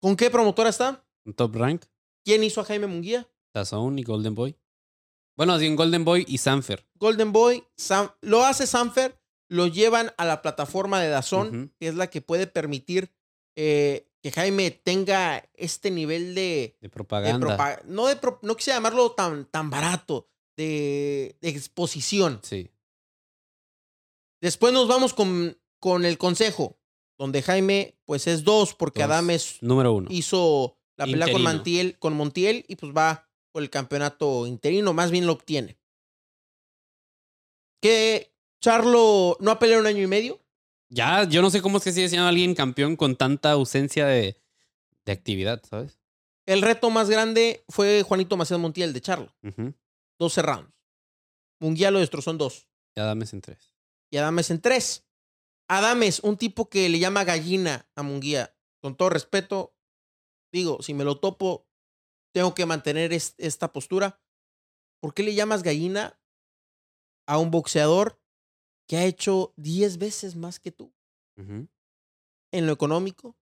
¿Con 0.00 0.16
qué 0.16 0.30
promotora 0.30 0.70
está? 0.70 1.04
Un 1.24 1.34
top 1.34 1.54
rank, 1.56 1.84
¿Quién 2.24 2.42
hizo 2.42 2.60
a 2.60 2.64
Jaime 2.64 2.86
Munguía? 2.88 3.28
Tazón 3.52 3.98
y 3.98 4.02
Golden 4.02 4.34
Boy. 4.34 4.56
Bueno, 5.36 5.52
así 5.52 5.66
en 5.66 5.76
Golden 5.76 6.04
Boy 6.04 6.24
y 6.26 6.38
Sanfer. 6.38 6.86
Golden 6.94 7.32
Boy, 7.32 7.62
Sam- 7.76 8.12
lo 8.20 8.44
hace 8.44 8.66
Sanfer, 8.66 9.20
lo 9.48 9.66
llevan 9.68 10.12
a 10.18 10.24
la 10.24 10.42
plataforma 10.42 11.00
de 11.00 11.08
Dazón, 11.08 11.72
que 11.78 11.86
es 11.88 11.94
la 11.94 12.08
que 12.08 12.20
puede 12.22 12.46
permitir 12.48 13.14
eh, 13.54 14.10
que 14.26 14.32
Jaime 14.32 14.72
tenga 14.72 15.48
este 15.54 15.88
nivel 15.88 16.34
de, 16.34 16.40
De 16.40 16.76
de 16.80 16.88
propaganda. 16.88 17.56
propa- 17.56 17.82
no 17.84 18.06
de 18.08 18.16
pro- 18.16 18.40
no 18.42 18.56
quise 18.56 18.72
llamarlo 18.72 19.12
tan, 19.12 19.44
tan 19.44 19.70
barato, 19.70 20.28
de, 20.56 21.36
de 21.40 21.48
exposición. 21.48 22.40
sí. 22.42 22.68
Después 24.42 24.72
nos 24.72 24.88
vamos 24.88 25.14
con, 25.14 25.56
con 25.78 26.04
el 26.04 26.18
consejo, 26.18 26.76
donde 27.18 27.40
Jaime 27.42 27.98
pues 28.04 28.26
es 28.26 28.42
dos, 28.42 28.74
porque 28.74 29.00
Dos. 29.02 29.10
Adames 29.10 29.58
Número 29.62 29.92
uno. 29.92 30.08
hizo 30.10 30.76
la 30.96 31.04
pelea 31.06 31.30
con 31.32 31.44
con 32.00 32.14
Montiel 32.16 32.64
y 32.66 32.74
pues 32.76 32.92
va 32.92 33.28
por 33.52 33.62
el 33.62 33.70
campeonato 33.70 34.46
interino, 34.48 34.92
más 34.92 35.12
bien 35.12 35.26
lo 35.26 35.32
obtiene. 35.34 35.78
Que 37.80 38.34
Charlo 38.60 39.36
no 39.40 39.50
ha 39.52 39.58
peleado 39.60 39.82
un 39.82 39.86
año 39.86 40.02
y 40.02 40.06
medio. 40.08 40.40
Ya, 40.88 41.24
yo 41.24 41.42
no 41.42 41.50
sé 41.50 41.60
cómo 41.62 41.78
es 41.78 41.84
que 41.84 41.92
sigue 41.92 42.08
siendo 42.08 42.28
alguien 42.28 42.54
campeón 42.54 42.96
con 42.96 43.16
tanta 43.16 43.50
ausencia 43.52 44.06
de, 44.06 44.40
de 45.04 45.12
actividad, 45.12 45.62
¿sabes? 45.68 45.98
El 46.46 46.62
reto 46.62 46.90
más 46.90 47.10
grande 47.10 47.64
fue 47.68 48.02
Juanito 48.04 48.36
Macías 48.36 48.60
Montiel 48.60 48.92
de 48.92 49.00
Charlo, 49.00 49.34
Ujú. 49.42 49.74
12 50.18 50.42
rounds. 50.42 50.72
Munguía 51.60 51.90
lo 51.90 51.98
destrozó 51.98 52.30
en 52.30 52.38
dos 52.38 52.68
Ya 52.94 53.04
dame 53.04 53.24
en 53.32 53.40
tres. 53.40 53.74
y 54.12 54.16
Adames 54.18 54.50
en 54.50 54.60
tres. 54.60 55.04
Adames, 55.68 56.20
un 56.20 56.36
tipo 56.36 56.68
que 56.68 56.88
le 56.88 56.98
llama 57.00 57.24
gallina 57.24 57.88
a 57.96 58.02
Munguía, 58.04 58.54
con 58.80 58.96
todo 58.96 59.08
respeto, 59.10 59.74
digo, 60.52 60.80
si 60.82 60.94
me 60.94 61.02
lo 61.02 61.18
topo, 61.18 61.66
tengo 62.32 62.54
que 62.54 62.66
mantener 62.66 63.12
es- 63.12 63.34
esta 63.38 63.72
postura. 63.72 64.20
¿Por 65.00 65.14
qué 65.14 65.24
le 65.24 65.34
llamas 65.34 65.62
gallina 65.64 66.20
a 67.26 67.38
un 67.38 67.50
boxeador 67.50 68.20
que 68.86 68.96
ha 68.96 69.04
hecho 69.04 69.52
10 69.56 69.98
veces 69.98 70.36
más 70.36 70.60
que 70.60 70.72
tú? 70.72 70.92
En 71.36 72.66
lo 72.66 72.72
económico, 72.72 73.36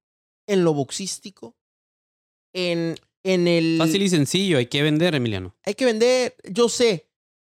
en 0.46 0.64
lo 0.64 0.74
boxístico, 0.74 1.56
en, 2.52 2.96
en 3.22 3.46
el... 3.46 3.76
Fácil 3.78 4.02
y 4.02 4.08
sencillo, 4.08 4.58
hay 4.58 4.66
que 4.66 4.82
vender, 4.82 5.14
Emiliano. 5.14 5.54
Hay 5.64 5.74
que 5.74 5.84
vender, 5.84 6.36
yo 6.44 6.68
sé, 6.68 7.08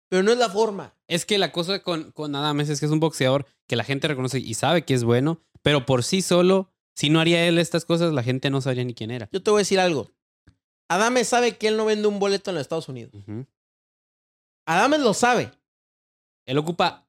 pero 0.09 0.23
no 0.23 0.31
es 0.31 0.37
la 0.37 0.49
forma. 0.49 0.95
Es 1.07 1.25
que 1.25 1.37
la 1.37 1.51
cosa 1.51 1.81
con, 1.81 2.11
con 2.11 2.35
Adames 2.35 2.69
es 2.69 2.79
que 2.79 2.85
es 2.87 2.91
un 2.91 2.99
boxeador 2.99 3.45
que 3.67 3.75
la 3.75 3.83
gente 3.83 4.07
reconoce 4.07 4.39
y 4.39 4.53
sabe 4.55 4.83
que 4.83 4.93
es 4.93 5.03
bueno, 5.03 5.41
pero 5.61 5.85
por 5.85 6.03
sí 6.03 6.21
solo, 6.21 6.71
si 6.95 7.09
no 7.09 7.19
haría 7.19 7.47
él 7.47 7.57
estas 7.57 7.85
cosas, 7.85 8.13
la 8.13 8.23
gente 8.23 8.49
no 8.49 8.61
sabría 8.61 8.83
ni 8.83 8.93
quién 8.93 9.11
era. 9.11 9.29
Yo 9.31 9.41
te 9.41 9.51
voy 9.51 9.59
a 9.59 9.61
decir 9.61 9.79
algo. 9.79 10.11
Adames 10.89 11.27
sabe 11.27 11.57
que 11.57 11.69
él 11.69 11.77
no 11.77 11.85
vende 11.85 12.07
un 12.07 12.19
boleto 12.19 12.51
en 12.51 12.55
los 12.55 12.61
Estados 12.61 12.89
Unidos. 12.89 13.13
Adames 14.65 14.99
lo 14.99 15.13
sabe. 15.13 15.51
Él 16.45 16.57
ocupa 16.57 17.02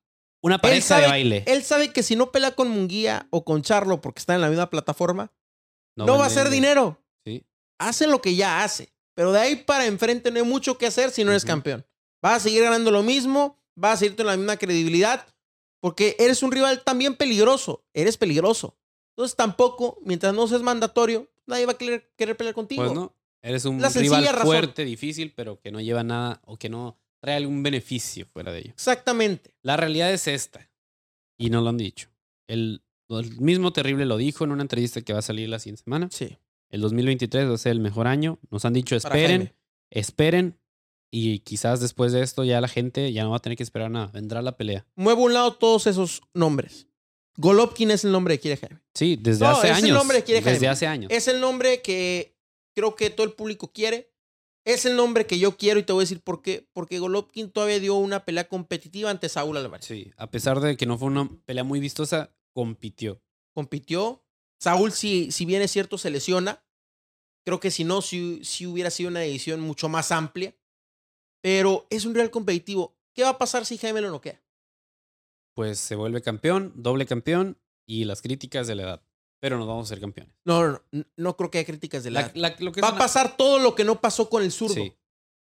una 0.45 0.59
pareja 0.59 0.87
sabe- 0.87 1.03
de 1.03 1.09
baile. 1.09 1.45
Él 1.47 1.63
sabe 1.63 1.93
que 1.93 2.03
si 2.03 2.17
no 2.17 2.31
pelea 2.33 2.55
con 2.55 2.69
Munguía 2.69 3.27
o 3.31 3.45
con 3.45 3.63
Charlo 3.63 4.01
porque 4.01 4.21
están 4.21 4.37
en 4.37 4.43
la 4.43 4.49
misma 4.49 4.71
plataforma, 4.71 5.33
no, 5.97 6.19
va 6.19 6.25
a 6.25 6.27
hacer 6.27 6.51
dinero. 6.51 7.01
Sí. 7.25 7.45
Hace 7.79 8.07
lo 8.07 8.21
que 8.21 8.35
ya 8.37 8.63
hace. 8.65 8.93
Pero 9.15 9.33
de 9.33 9.41
ahí 9.41 9.57
para 9.57 9.87
enfrente 9.87 10.31
no 10.31 10.39
hay 10.39 10.45
mucho 10.45 10.77
que 10.77 10.87
hacer 10.87 11.11
si 11.11 11.25
no 11.25 11.31
eres 11.31 11.45
campeón. 11.45 11.87
Vas 12.23 12.37
a 12.37 12.41
seguir 12.41 12.63
ganando 12.65 12.91
lo 12.91 13.03
mismo, 13.03 13.61
vas 13.77 13.95
a 13.95 13.97
seguir 13.99 14.17
con 14.17 14.27
la 14.27 14.37
misma 14.37 14.57
credibilidad, 14.57 15.27
porque 15.81 16.17
eres 16.19 16.43
un 16.43 16.51
rival 16.53 16.83
también 16.83 17.15
peligroso. 17.17 17.85
Eres 17.93 18.17
peligroso. 18.17 18.77
Entonces 19.17 19.37
tampoco, 19.37 19.99
mientras 20.05 20.35
no 20.35 20.47
seas 20.49 20.63
mandatorio, 20.63 21.31
nadie 21.47 21.67
va 21.67 21.73
a 21.73 21.79
querer, 21.79 22.11
querer 22.17 22.37
pelear 22.37 22.55
contigo. 22.55 22.83
Pues 22.83 22.93
no. 22.95 23.15
Eres 23.43 23.65
un 23.67 23.81
La 23.81 23.91
rival 23.91 24.25
razón. 24.25 24.43
fuerte, 24.47 24.85
difícil, 24.85 25.33
pero 25.37 25.61
que 25.61 25.71
no 25.71 25.81
lleva 25.81 26.03
nada 26.03 26.41
o 26.47 26.57
que 26.59 26.69
no 26.69 26.99
trae 27.25 27.37
algún 27.37 27.63
beneficio 27.63 28.27
fuera 28.27 28.53
de 28.53 28.59
ello. 28.61 28.71
Exactamente. 28.71 29.55
La 29.63 29.77
realidad 29.77 30.13
es 30.13 30.27
esta. 30.29 30.71
Y 31.39 31.51
no 31.51 31.61
lo 31.63 31.71
han 31.71 31.79
dicho. 31.79 32.11
El, 32.47 32.83
el 33.09 33.41
mismo 33.41 33.73
Terrible 33.73 34.05
lo 34.07 34.17
dijo 34.17 34.45
en 34.45 34.53
una 34.53 34.63
entrevista 34.63 35.01
que 35.01 35.13
va 35.13 35.21
a 35.21 35.23
salir 35.23 35.49
la 35.49 35.59
siguiente 35.59 35.83
semana. 35.85 36.09
Sí. 36.13 36.37
El 36.69 36.81
2023 36.83 37.49
va 37.49 37.55
a 37.55 37.59
ser 37.59 37.73
el 37.73 37.81
mejor 37.81 38.07
año. 38.07 38.39
Nos 38.51 38.65
han 38.65 38.73
dicho 38.75 38.95
esperen, 38.97 39.55
esperen. 39.91 40.59
Y 41.11 41.39
quizás 41.41 41.81
después 41.81 42.13
de 42.13 42.23
esto 42.23 42.45
ya 42.45 42.61
la 42.61 42.69
gente 42.69 43.13
ya 43.13 43.23
no 43.23 43.31
va 43.31 43.37
a 43.37 43.41
tener 43.41 43.57
que 43.57 43.63
esperar 43.63 43.91
nada. 43.91 44.09
Vendrá 44.09 44.43
la 44.43 44.57
pelea. 44.57 44.85
Muevo 44.97 45.23
a 45.23 45.27
un 45.27 45.35
lado 45.35 45.55
todos 45.55 45.87
esos 45.87 46.23
nombres. 46.35 46.89
Golovkin 47.37 47.91
es 47.91 48.05
el 48.05 48.13
nombre 48.13 48.37
que 48.37 48.43
quiere 48.43 48.57
Jaime. 48.59 48.81
Sí, 48.95 49.17
desde 49.21 49.45
No, 49.45 49.51
hace 49.53 49.71
es 49.71 49.79
el 49.79 49.85
años. 49.85 49.97
nombre 49.99 50.19
que 50.19 50.25
quiere 50.25 50.41
desde 50.41 50.53
Jaime. 50.59 50.69
hace 50.69 50.87
años. 50.87 51.11
Es 51.13 51.27
el 51.29 51.41
nombre 51.41 51.81
que 51.83 52.37
creo 52.75 52.95
que 52.97 53.11
todo 53.11 53.27
el 53.27 53.33
público 53.33 53.73
quiere. 53.73 54.13
Es 54.65 54.87
el 54.87 54.97
nombre 54.97 55.27
que 55.27 55.39
yo 55.39 55.57
quiero 55.57 55.79
y 55.79 55.83
te 55.83 55.93
voy 55.93 56.03
a 56.03 56.05
decir 56.05 56.23
por 56.23 56.41
qué. 56.41 56.67
Porque 56.73 56.99
Golovkin 56.99 57.51
todavía 57.51 57.81
dio 57.81 57.95
una 57.97 58.25
pelea 58.25 58.49
competitiva 58.49 59.11
ante 59.11 59.29
Saúl 59.29 59.57
Álvarez. 59.59 59.87
Sí, 59.87 60.11
a 60.17 60.31
pesar 60.31 60.61
de 60.61 60.77
que 60.77 60.87
no 60.87 60.97
fue 60.97 61.09
una 61.09 61.29
pelea 61.45 61.65
muy 61.65 61.81
vistosa, 61.81 62.35
compitió. 62.53 63.21
Compitió. 63.53 64.25
Saúl, 64.59 64.93
si, 64.93 65.31
si 65.31 65.45
bien 65.45 65.61
es 65.61 65.71
cierto, 65.71 65.99
se 65.99 66.11
lesiona. 66.11 66.65
Creo 67.45 67.61
que 67.61 67.71
si 67.71 67.85
no, 67.85 68.01
si, 68.01 68.43
si 68.43 68.67
hubiera 68.67 68.91
sido 68.91 69.11
una 69.11 69.23
edición 69.23 69.61
mucho 69.61 69.91
más 69.91 70.11
amplia. 70.11 70.57
Pero 71.43 71.87
es 71.91 72.07
un 72.07 72.15
real 72.15 72.31
competitivo. 72.31 72.97
¿Qué 73.13 73.23
va 73.23 73.31
a 73.31 73.39
pasar 73.39 73.67
si 73.67 73.77
Jaime 73.77 74.01
lo 74.01 74.11
noquea? 74.11 74.43
Pues 75.55 75.79
se 75.79 75.95
vuelve 75.95 76.23
campeón, 76.23 76.73
doble 76.75 77.05
campeón 77.05 77.59
y 77.87 78.05
las 78.05 78.23
críticas 78.23 78.67
de 78.67 78.75
la 78.77 78.83
edad. 78.85 79.03
Pero 79.45 79.59
nos 79.59 79.67
vamos 79.69 79.85
a 79.85 79.89
ser 79.91 80.01
campeones. 80.01 80.33
No, 80.47 80.67
no, 80.67 80.83
no. 80.91 81.05
No 81.19 81.37
creo 81.37 81.51
que 81.51 81.59
haya 81.59 81.67
críticas 81.67 82.03
de 82.03 82.11
la... 82.11 82.23
La, 82.35 82.49
la- 82.49 82.57
lo 82.61 82.73
que 82.73 82.81
es 82.81 82.83
Va 82.83 82.89
a 82.89 82.93
una- 82.93 82.99
pasar 82.99 83.37
todo 83.37 83.59
lo 83.59 83.75
que 83.75 83.85
no 83.85 84.01
pasó 84.01 84.31
con 84.31 84.43
el 84.43 84.51
zurdo. 84.51 84.73
Sí. 84.73 84.97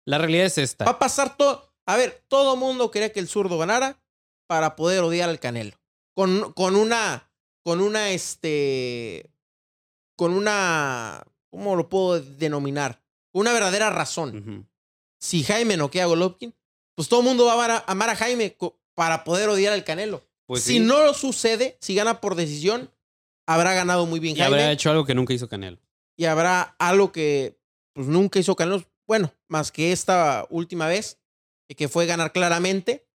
La 0.06 0.20
realidad 0.20 0.46
es 0.46 0.60
esta. 0.60 0.86
Va 0.86 0.92
a 0.92 1.00
pasar 1.00 1.36
todo. 1.36 1.74
A 1.88 1.98
ver, 1.98 2.24
todo 2.28 2.56
mundo 2.56 2.92
quería 2.92 3.12
que 3.12 3.20
el 3.20 3.28
zurdo 3.28 3.58
ganara 3.58 4.00
para 4.48 4.76
poder 4.76 5.00
odiar 5.02 5.28
al 5.28 5.40
Canelo. 5.40 5.76
Con, 6.16 6.54
con 6.54 6.76
una. 6.76 7.32
Con 7.64 7.82
una, 7.82 8.12
este. 8.12 9.32
Con 10.16 10.34
una. 10.34 11.24
¿Cómo 11.50 11.76
lo 11.76 11.90
puedo 11.90 12.22
denominar? 12.22 13.04
Una 13.34 13.54
verdadera 13.54 13.90
razón. 13.90 14.70
Si 15.20 15.44
Jaime 15.44 15.78
noquea 15.78 16.04
a 16.04 16.08
Golovkin, 16.08 16.54
pues 16.94 17.10
todo 17.10 17.22
el 17.22 17.26
mundo 17.26 17.46
va 17.46 17.54
a 17.54 17.84
amar 17.88 18.10
a, 18.12 18.16
Jaime 18.16 18.56
para 18.94 19.24
poder 19.24 19.50
odiar 19.50 19.74
al 19.74 19.84
Canelo. 19.84 20.24
Pues 20.46 20.62
si 20.62 20.74
sí. 20.74 20.80
no 20.80 21.12
sucede, 21.16 21.76
si 21.82 21.96
gana 21.96 22.22
por 22.22 22.36
decisión, 22.36 22.92
habrá 23.54 23.74
ganado 23.74 24.06
muy 24.06 24.20
bien 24.20 24.36
y 24.36 24.40
Jaime. 24.40 24.56
habrá 24.58 24.72
hecho 24.72 24.90
algo 24.92 25.06
que 25.06 25.16
nunca 25.16 25.34
hizo 25.34 25.48
Canelo. 25.50 25.80
y 26.18 26.26
habrá 26.26 26.76
algo 26.80 27.12
que 27.12 27.60
pues 27.94 28.08
nunca 28.08 28.40
hizo 28.40 28.56
Canelo. 28.56 28.84
Bueno, 29.08 29.34
más 29.48 29.72
que 29.72 29.92
esta 29.92 30.46
última 30.50 30.88
vez, 30.88 31.20
que 31.76 31.88
fue 31.88 32.06
ganar 32.06 32.32
claramente. 32.32 33.08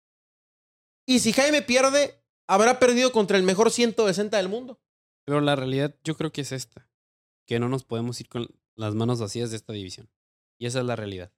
Y 1.07 1.21
si 1.21 1.33
Jaime 1.33 1.63
pierde, 1.63 2.21
habrá 2.49 2.79
perdido 2.79 3.13
contra 3.13 3.37
el 3.37 3.43
mejor 3.43 3.71
160 3.71 4.37
del 4.37 4.49
mundo. 4.49 4.81
Pero 5.27 5.41
la 5.41 5.55
realidad 5.57 5.95
yo 6.05 6.17
creo 6.17 6.33
que 6.33 6.41
es 6.41 6.53
esta, 6.53 6.89
que 7.47 7.59
no 7.59 7.69
nos 7.69 7.85
podemos 7.85 8.21
ir 8.21 8.29
con 8.29 8.49
las 8.77 8.95
manos 8.95 9.21
vacías 9.21 9.51
de 9.51 9.57
esta 9.57 9.73
división. 9.73 10.11
Y 10.59 10.67
esa 10.67 10.81
es 10.81 10.85
la 10.87 10.97
realidad. 10.97 11.33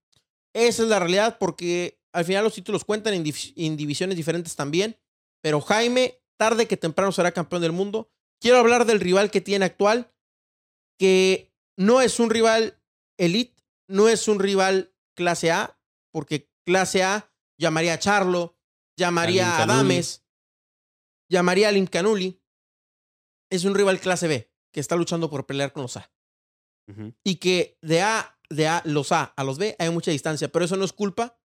Esa 0.55 0.83
es 0.85 0.89
la 0.89 0.99
realidad 0.99 1.37
porque 1.39 2.01
al 2.13 2.25
final 2.25 2.45
los 2.45 2.55
títulos 2.55 2.85
cuentan 2.85 3.13
en, 3.15 3.25
div- 3.25 3.53
en 3.57 3.77
divisiones 3.77 4.17
diferentes 4.17 4.57
también. 4.57 4.97
Pero 5.43 5.61
Jaime, 5.61 6.23
tarde 6.39 6.67
que 6.67 6.77
temprano 6.77 7.13
será 7.13 7.33
campeón 7.33 7.61
del 7.63 7.73
mundo. 7.73 8.11
Quiero 8.41 8.59
hablar 8.59 8.85
del 8.85 9.01
rival 9.01 9.31
que 9.31 9.41
tiene 9.41 9.65
actual, 9.65 10.13
que 10.99 11.55
no 11.77 12.01
es 12.01 12.21
un 12.21 12.31
rival 12.31 12.81
elite, 13.19 13.63
no 13.89 14.09
es 14.09 14.29
un 14.29 14.39
rival 14.39 14.95
clase 15.15 15.51
A, 15.51 15.79
porque 16.13 16.51
clase 16.65 17.03
A 17.03 17.33
llamaría 17.59 17.95
a 17.95 17.99
Charlo, 17.99 18.59
llamaría 18.97 19.57
a. 19.57 19.63
Adames, 19.63 20.25
llamaría 21.31 21.69
a 21.69 21.73
Lim 21.73 21.87
Canuli. 21.87 22.43
Es 23.51 23.65
un 23.65 23.75
rival 23.75 24.01
clase 24.01 24.29
B, 24.29 24.53
que 24.73 24.81
está 24.81 24.97
luchando 24.97 25.31
por 25.31 25.47
pelear 25.47 25.73
con 25.73 25.83
los 25.83 25.97
A 25.97 26.11
y 27.25 27.37
que 27.37 27.79
de 27.83 28.03
A, 28.03 28.39
de 28.49 28.69
A, 28.69 28.83
los 28.85 29.13
A 29.13 29.25
a 29.25 29.45
los 29.45 29.59
B 29.59 29.77
hay 29.79 29.91
mucha 29.91 30.11
distancia, 30.11 30.51
pero 30.51 30.65
eso 30.65 30.77
no 30.77 30.85
es 30.85 30.93
culpa 30.93 31.39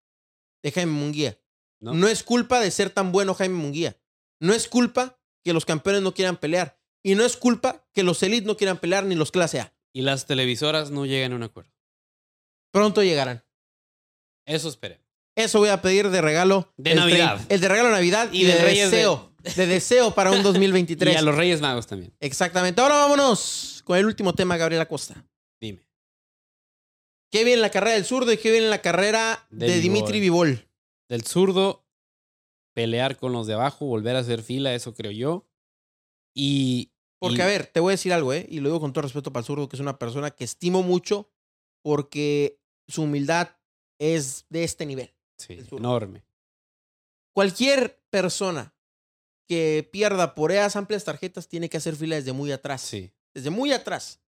de 0.64 0.72
Jaime 0.72 0.92
Munguía. 0.92 1.40
¿No? 1.80 1.94
No 1.94 2.08
es 2.08 2.24
culpa 2.24 2.60
de 2.60 2.70
ser 2.70 2.92
tan 2.92 3.12
bueno 3.12 3.34
Jaime 3.34 3.56
Munguía. 3.56 4.00
No 4.40 4.54
es 4.54 4.68
culpa 4.68 5.20
que 5.44 5.54
los 5.54 5.66
campeones 5.66 6.04
no 6.04 6.14
quieran 6.14 6.38
pelear. 6.38 6.80
Y 7.04 7.16
no 7.16 7.26
es 7.26 7.38
culpa 7.38 7.86
que 7.94 8.04
los 8.04 8.22
Elite 8.24 8.46
no 8.46 8.58
quieran 8.58 8.78
pelear 8.78 9.04
ni 9.06 9.16
los 9.16 9.32
clase 9.32 9.60
A. 9.60 9.74
Y 9.94 10.02
las 10.02 10.26
televisoras 10.26 10.92
no 10.92 11.06
llegan 11.06 11.34
a 11.34 11.36
un 11.36 11.44
acuerdo. 11.44 11.72
Pronto 12.72 13.04
llegarán. 13.04 13.44
Eso 14.46 14.70
esperemos. 14.70 15.06
Eso 15.36 15.60
voy 15.60 15.70
a 15.70 15.82
pedir 15.82 16.10
de 16.10 16.22
regalo. 16.22 16.72
De 16.78 16.92
el 16.92 16.98
Navidad. 17.00 17.40
El 17.50 17.60
de 17.62 17.68
regalo 17.68 17.90
de 17.90 17.96
Navidad 17.96 18.30
y, 18.32 18.44
de- 18.44 18.54
deseo. 18.56 19.34
De... 19.56 19.66
deseo 19.68 20.14
para 20.14 20.32
un 20.32 20.44
2023. 20.44 21.14
Y 21.14 21.18
a 21.18 21.22
los 21.22 21.36
Reyes 21.36 21.62
Magos 21.62 21.88
también. 21.88 22.14
Exactamente. 22.20 22.80
Ahora 22.82 22.96
vámonos 22.96 23.82
con 23.86 23.98
el 23.98 24.06
último 24.06 24.34
tema, 24.34 24.58
Gabriela 24.58 24.88
Costa. 24.88 25.26
Dime. 25.60 25.86
¿Qué 27.32 27.40
viene 27.44 27.56
en 27.56 27.62
la 27.62 27.72
carrera 27.72 27.96
del 27.96 28.06
zurdo 28.06 28.32
y 28.34 28.38
qué 28.38 28.52
viene 28.52 28.66
en 28.66 28.72
la 28.72 28.82
carrera 28.82 29.48
de, 29.50 29.68
De 29.68 29.80
Dimitri 29.80 30.20
Vivol? 30.20 30.68
Del 31.10 31.24
zurdo, 31.24 31.86
pelear 32.74 33.18
con 33.18 33.32
los 33.32 33.48
de 33.48 33.54
abajo, 33.54 33.86
volver 33.86 34.16
a 34.16 34.20
hacer 34.20 34.44
fila, 34.44 34.74
eso 34.76 34.94
creo 34.94 35.12
yo. 35.12 35.48
Y. 36.34 36.92
Porque, 37.20 37.38
y- 37.38 37.42
a 37.42 37.46
ver, 37.46 37.68
te 37.68 37.80
voy 37.80 37.92
a 37.92 37.98
decir 37.98 38.14
algo, 38.14 38.34
¿eh? 38.34 38.46
Y 38.50 38.60
lo 38.62 38.70
digo 38.70 38.80
con 38.80 38.94
todo 38.94 39.04
respeto 39.04 39.32
para 39.32 39.42
el 39.42 39.46
zurdo, 39.46 39.70
que 39.70 39.76
es 39.76 39.80
una 39.82 40.00
persona 40.00 40.32
que 40.32 40.44
estimo 40.44 40.82
mucho 40.84 41.30
porque 41.84 42.60
su 42.88 43.04
humildad 43.04 43.50
es 44.00 44.46
de 44.50 44.64
este 44.64 44.86
nivel. 44.86 45.14
Sí, 45.38 45.60
enorme. 45.72 46.24
Cualquier 47.34 48.02
persona 48.10 48.74
que 49.48 49.88
pierda 49.92 50.36
por 50.36 50.52
esas 50.52 50.76
amplias 50.76 51.04
tarjetas 51.04 51.48
tiene 51.48 51.70
que 51.70 51.78
hacer 51.78 51.96
fila 51.96 52.16
desde 52.16 52.34
muy 52.34 52.52
atrás. 52.52 52.82
Sí. 52.82 53.12
Desde 53.34 53.50
muy 53.50 53.72
atrás. 53.72 54.20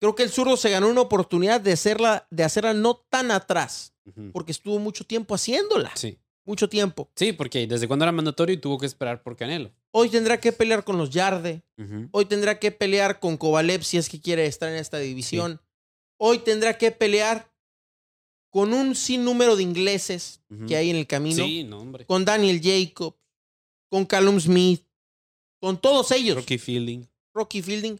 Creo 0.00 0.14
que 0.14 0.22
el 0.22 0.30
zurdo 0.30 0.56
se 0.56 0.70
ganó 0.70 0.88
una 0.88 1.00
oportunidad 1.00 1.60
de 1.60 1.72
hacerla, 1.72 2.26
de 2.30 2.44
hacerla 2.44 2.74
no 2.74 2.96
tan 2.96 3.30
atrás, 3.30 3.94
porque 4.32 4.52
estuvo 4.52 4.78
mucho 4.78 5.04
tiempo 5.06 5.34
haciéndola. 5.34 5.90
Sí. 5.96 6.18
Mucho 6.44 6.68
tiempo. 6.68 7.10
Sí, 7.16 7.32
porque 7.32 7.66
desde 7.66 7.88
cuando 7.88 8.04
era 8.04 8.12
mandatorio 8.12 8.60
tuvo 8.60 8.78
que 8.78 8.86
esperar 8.86 9.22
por 9.22 9.36
Canelo. 9.36 9.72
Hoy 9.98 10.10
tendrá 10.10 10.38
que 10.38 10.52
pelear 10.52 10.84
con 10.84 10.98
los 10.98 11.08
Yarde. 11.08 11.62
Hoy 12.10 12.26
tendrá 12.26 12.58
que 12.58 12.70
pelear 12.70 13.18
con 13.18 13.38
Kovalev 13.38 13.82
si 13.82 13.96
es 13.96 14.10
que 14.10 14.20
quiere 14.20 14.44
estar 14.44 14.68
en 14.68 14.76
esta 14.76 14.98
división. 14.98 15.58
Hoy 16.18 16.40
tendrá 16.40 16.76
que 16.76 16.90
pelear 16.90 17.50
con 18.50 18.74
un 18.74 18.94
sinnúmero 18.94 19.56
de 19.56 19.62
ingleses 19.62 20.42
que 20.68 20.76
hay 20.76 20.90
en 20.90 20.96
el 20.96 21.06
camino. 21.06 21.42
Sí, 21.42 21.64
no, 21.64 21.78
hombre. 21.78 22.04
Con 22.04 22.26
Daniel 22.26 22.60
Jacobs, 22.62 23.16
con 23.88 24.04
Callum 24.04 24.38
Smith, 24.38 24.84
con 25.62 25.80
todos 25.80 26.10
ellos. 26.10 26.36
Rocky 26.36 26.58
Fielding. 26.58 27.08
Rocky 27.32 27.62
Fielding. 27.62 27.98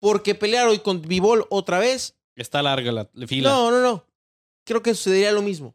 Porque 0.00 0.34
pelear 0.34 0.68
hoy 0.68 0.80
con 0.80 1.00
Vivol 1.00 1.46
otra 1.48 1.78
vez. 1.78 2.14
Está 2.36 2.60
larga 2.60 2.92
la 2.92 3.10
la 3.14 3.26
fila. 3.26 3.48
No, 3.48 3.70
no, 3.70 3.80
no. 3.80 4.04
Creo 4.66 4.82
que 4.82 4.94
sucedería 4.94 5.32
lo 5.32 5.40
mismo. 5.40 5.74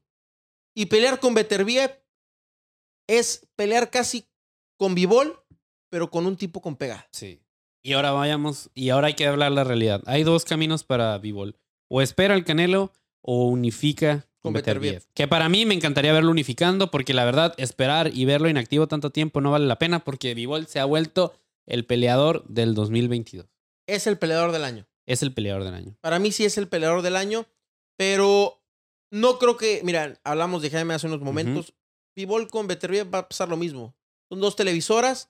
Y 0.76 0.86
pelear 0.86 1.20
con 1.20 1.34
Beterbiev 1.34 2.00
es 3.08 3.48
pelear 3.56 3.90
casi 3.90 4.28
con 4.78 4.94
Vivol, 4.94 5.44
pero 5.90 6.10
con 6.10 6.26
un 6.26 6.38
tipo 6.38 6.62
con 6.62 6.76
pegada. 6.76 7.08
Sí. 7.12 7.42
Y 7.84 7.94
ahora 7.94 8.12
vayamos, 8.12 8.70
y 8.74 8.90
ahora 8.90 9.08
hay 9.08 9.14
que 9.14 9.28
hablar 9.28 9.52
la 9.52 9.64
realidad. 9.64 10.02
Hay 10.06 10.24
dos 10.24 10.46
caminos 10.46 10.84
para 10.84 11.18
Bivol. 11.18 11.56
O 11.90 12.02
espera 12.02 12.36
el 12.36 12.44
Canelo 12.44 12.92
o 13.22 13.48
unifica 13.48 14.28
Con 14.42 14.54
Beterbiev. 14.54 15.04
Que 15.14 15.28
para 15.28 15.50
mí 15.50 15.66
me 15.66 15.74
encantaría 15.74 16.12
verlo 16.12 16.32
unificando 16.32 16.92
porque 16.92 17.14
la 17.14 17.26
verdad 17.26 17.54
esperar 17.58 18.12
y 18.14 18.26
verlo 18.26 18.50
inactivo 18.50 18.88
tanto 18.88 19.10
tiempo 19.12 19.42
no 19.42 19.52
vale 19.52 19.68
la 19.68 19.80
pena 19.80 20.04
porque 20.04 20.34
Bivol 20.34 20.68
se 20.68 20.80
ha 20.80 20.86
vuelto 20.86 21.34
el 21.66 21.86
peleador 21.86 22.46
del 22.48 22.74
2022. 22.74 23.48
Es 23.88 24.08
el 24.08 24.18
peleador 24.18 24.52
del 24.52 24.66
año. 24.66 24.88
Es 25.06 25.22
el 25.22 25.34
peleador 25.34 25.64
del 25.64 25.74
año. 25.74 25.98
Para 26.02 26.20
mí 26.20 26.32
sí 26.32 26.44
es 26.44 26.58
el 26.58 26.68
peleador 26.68 27.02
del 27.02 27.16
año, 27.16 27.46
pero 27.96 28.62
no 29.12 29.40
creo 29.40 29.56
que, 29.56 29.82
mira, 29.84 30.20
hablamos 30.24 30.62
de 30.62 30.70
Jaime 30.70 30.94
hace 30.94 31.08
unos 31.08 31.22
momentos. 31.22 31.74
Vivol 32.16 32.50
con 32.50 32.68
Beterbiev 32.68 33.14
va 33.14 33.20
a 33.20 33.30
pasar 33.30 33.48
lo 33.48 33.58
mismo. 33.58 33.96
Son 34.30 34.42
dos 34.42 34.56
televisoras. 34.56 35.30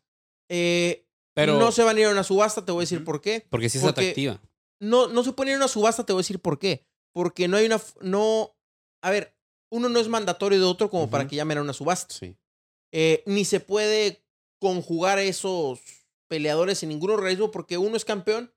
Eh, 0.50 1.06
Pero 1.34 1.58
no 1.60 1.72
se 1.72 1.84
van 1.84 1.98
a 1.98 2.00
ir 2.00 2.06
a 2.08 2.12
una 2.12 2.24
subasta, 2.24 2.66
te 2.66 2.72
voy 2.72 2.82
a 2.82 2.84
decir 2.84 3.04
por 3.04 3.22
qué. 3.22 3.46
porque 3.50 3.70
sí 3.70 3.78
es 3.78 3.84
porque- 3.84 4.02
atractiva. 4.02 4.42
No, 4.80 5.08
no 5.08 5.24
se 5.24 5.34
pueden 5.34 5.52
ir 5.52 5.56
a 5.56 5.58
una 5.60 5.68
subasta, 5.68 6.06
te 6.06 6.14
voy 6.14 6.20
a 6.20 6.24
decir 6.24 6.40
por 6.40 6.60
qué. 6.60 6.86
Porque 7.14 7.48
no 7.48 7.58
hay 7.58 7.66
una. 7.66 7.82
No. 8.02 8.56
A 9.04 9.10
ver, 9.10 9.36
uno 9.72 9.90
no 9.90 10.00
es 10.00 10.08
mandatorio 10.08 10.60
de 10.60 10.66
otro 10.66 10.90
como 10.90 11.10
para 11.10 11.28
que 11.28 11.36
llamen 11.36 11.58
a 11.58 11.62
una 11.62 11.74
subasta. 11.74 12.14
Sí. 12.14 12.38
Eh, 12.94 13.24
ni 13.26 13.44
se 13.44 13.60
puede 13.60 14.24
conjugar 14.62 15.20
esos 15.20 15.80
peleadores 16.30 16.84
en 16.84 16.90
ningún 16.90 17.12
organismo 17.12 17.52
porque 17.52 17.78
uno 17.78 17.98
es 17.98 18.06
campeón 18.06 18.54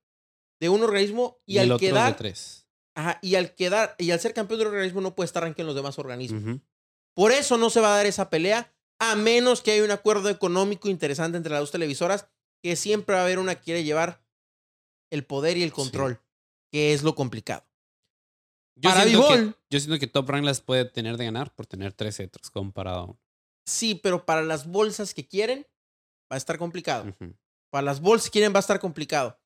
de 0.61 0.69
un 0.69 0.83
organismo 0.83 1.39
y, 1.47 1.59
al 1.59 1.79
quedar 1.79 2.13
de 2.13 2.19
tres. 2.19 2.67
Ajá, 2.95 3.19
y 3.23 3.37
al 3.37 3.55
quedar, 3.55 3.95
y 3.99 4.11
al 4.11 4.21
ser 4.21 4.35
campeón 4.35 4.61
de 4.61 4.67
un 4.67 4.73
organismo 4.75 5.01
no 5.01 5.15
puede 5.15 5.27
estar 5.27 5.43
rankeado 5.43 5.63
en 5.63 5.75
los 5.75 5.77
demás 5.77 5.99
organismos. 5.99 6.61
Por 7.15 7.33
eso 7.33 7.57
no 7.57 7.71
se 7.71 7.81
va 7.81 7.95
a 7.95 7.97
dar 7.97 8.07
esa 8.07 8.29
pelea, 8.31 8.73
a 9.01 9.17
menos 9.17 9.63
que 9.63 9.73
haya 9.73 9.83
un 9.83 9.91
acuerdo 9.91 10.29
económico 10.29 10.89
interesante 10.89 11.37
entre 11.37 11.53
las 11.53 11.61
dos 11.61 11.71
televisoras, 11.73 12.29
que 12.63 12.77
siempre 12.77 13.15
va 13.15 13.23
a 13.23 13.25
haber 13.25 13.39
una 13.39 13.57
que 13.57 13.63
quiere 13.63 13.83
llevar 13.83 14.23
el 15.11 15.25
poder 15.25 15.57
y 15.57 15.63
el 15.63 15.73
control, 15.73 16.21
que 16.71 16.93
es 16.93 17.03
lo 17.03 17.15
complicado. 17.15 17.67
Yo, 18.77 18.91
Para 18.91 19.05
siento 19.05 19.29
que, 19.29 19.55
yo 19.71 19.81
siento 19.81 19.99
que 19.99 20.07
Top 20.07 20.29
Rank 20.29 20.45
las 20.45 20.61
puede 20.61 20.85
tener 20.85 21.17
de 21.17 21.25
ganar 21.25 21.55
por 21.55 21.67
tener 21.67 21.93
tres 21.93 22.17
cetros 22.17 22.51
comparado 22.51 22.99
a 22.99 23.05
uno. 23.05 23.21
Sí, 23.67 23.95
pero 23.95 24.25
para 24.25 24.43
las 24.43 24.67
bolsas 24.67 25.15
que 25.15 25.27
quieren, 25.27 25.67
va 26.31 26.37
a 26.37 26.39
estar 26.39 26.59
complicado. 26.59 27.15
Para 27.71 27.83
las 27.83 28.01
bolsas 28.01 28.27
que 28.27 28.33
quieren, 28.33 28.53
va 28.53 28.59
a 28.59 28.61
estar 28.61 28.81
complicado. 28.81 29.39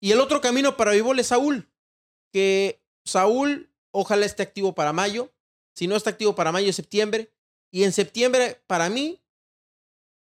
Y 0.00 0.12
el 0.12 0.20
otro 0.20 0.40
camino 0.40 0.76
para 0.76 0.92
Vivol 0.92 1.18
es 1.18 1.28
Saúl, 1.28 1.70
que 2.32 2.82
Saúl 3.06 3.74
ojalá 3.90 4.26
esté 4.26 4.42
activo 4.42 4.74
para 4.74 4.92
mayo. 4.92 5.32
Si 5.74 5.86
no 5.86 5.96
está 5.96 6.10
activo 6.10 6.34
para 6.34 6.52
mayo, 6.52 6.72
septiembre. 6.72 7.33
Y 7.74 7.82
en 7.82 7.90
septiembre, 7.92 8.62
para 8.68 8.88
mí, 8.88 9.20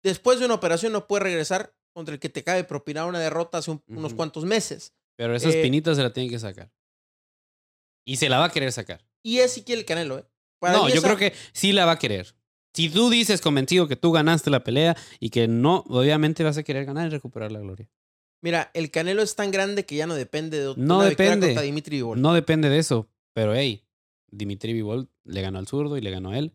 después 0.05 0.39
de 0.39 0.45
una 0.47 0.55
operación 0.55 0.93
no 0.93 1.09
puede 1.09 1.25
regresar 1.25 1.75
contra 1.93 2.15
el 2.15 2.21
que 2.21 2.29
te 2.29 2.41
acaba 2.41 2.57
de 2.57 2.63
propinar 2.63 3.09
una 3.09 3.19
derrota 3.19 3.59
hace 3.59 3.73
un- 3.73 3.83
unos 3.89 4.15
cuantos 4.15 4.45
meses. 4.45 4.95
Pero 5.17 5.35
esa 5.35 5.49
Eh, 5.49 5.57
espinita 5.57 5.93
se 5.97 6.03
la 6.05 6.13
tienen 6.13 6.31
que 6.31 6.39
sacar. 6.39 6.71
Y 8.07 8.17
se 8.17 8.29
la 8.29 8.39
va 8.39 8.45
a 8.45 8.51
querer 8.51 8.71
sacar. 8.71 9.05
Y 9.25 9.39
es 9.39 9.53
si 9.53 9.63
quiere 9.65 9.81
el 9.81 9.87
Canelo, 9.87 10.19
¿eh? 10.21 10.25
Para 10.61 10.75
no, 10.75 10.89
yo 10.89 10.95
esa- 10.95 11.03
creo 11.09 11.17
que 11.17 11.33
sí 11.53 11.73
la 11.73 11.85
va 11.85 11.93
a 11.93 11.99
querer. 11.99 12.33
Si 12.75 12.89
tú 12.89 13.11
dices 13.11 13.41
convencido 13.41 13.89
que 13.89 13.97
tú 13.97 14.13
ganaste 14.13 14.49
la 14.49 14.63
pelea 14.63 14.97
y 15.19 15.31
que 15.31 15.49
no, 15.49 15.85
obviamente 15.89 16.45
vas 16.45 16.57
a 16.59 16.63
querer 16.63 16.85
ganar 16.85 17.09
y 17.09 17.11
recuperar 17.11 17.51
la 17.51 17.59
gloria. 17.59 17.91
Mira, 18.41 18.71
el 18.73 18.91
Canelo 18.93 19.21
es 19.23 19.35
tan 19.35 19.51
grande 19.51 19.85
que 19.85 19.97
ya 19.97 20.07
no 20.07 20.15
depende 20.15 20.59
de 20.61 20.75
No 20.77 20.99
una 20.99 21.09
depende. 21.09 21.49
contra 21.49 21.63
Dimitri 21.63 21.97
Bivol. 21.97 22.21
No 22.23 22.35
depende 22.35 22.69
de 22.71 22.79
eso, 22.79 23.09
pero 23.35 23.53
hey, 23.55 23.85
Dimitri 24.31 24.73
Vivol 24.73 25.09
le 25.25 25.43
ganó 25.43 25.59
al 25.59 25.67
zurdo 25.67 25.97
y 25.97 26.01
le 26.01 26.11
ganó 26.13 26.31
a 26.31 26.39
él. 26.39 26.53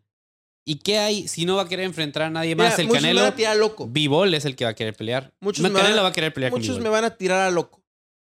¿Y 0.70 0.80
qué 0.80 0.98
hay 1.00 1.28
si 1.30 1.46
no 1.46 1.56
va 1.56 1.62
a 1.62 1.68
querer 1.70 1.86
enfrentar 1.86 2.24
a 2.24 2.30
nadie 2.30 2.54
Mira, 2.54 2.70
más 2.70 2.80
el 2.80 2.88
muchos 2.88 3.02
me 3.02 3.08
Canelo? 3.08 3.22
van 3.22 3.32
a 3.32 3.36
tirar 3.38 3.52
a 3.54 3.56
loco. 3.56 3.88
Vivol 3.88 4.34
es 4.34 4.44
el 4.44 4.56
que 4.58 4.66
va 4.66 4.72
a 4.72 4.76
querer 4.76 4.94
pelear. 4.96 5.34
Muchos 5.40 5.64
me 5.64 5.70
van 5.70 5.82
Canelo 5.82 6.02
a- 6.02 6.04
va 6.04 6.10
a 6.10 6.12
querer 6.12 6.34
pelear 6.34 6.52
Muchos 6.52 6.68
Bivol. 6.76 6.84
me 6.84 6.90
van 6.90 7.06
a 7.06 7.16
tirar 7.16 7.40
a 7.48 7.52
loco. 7.52 7.82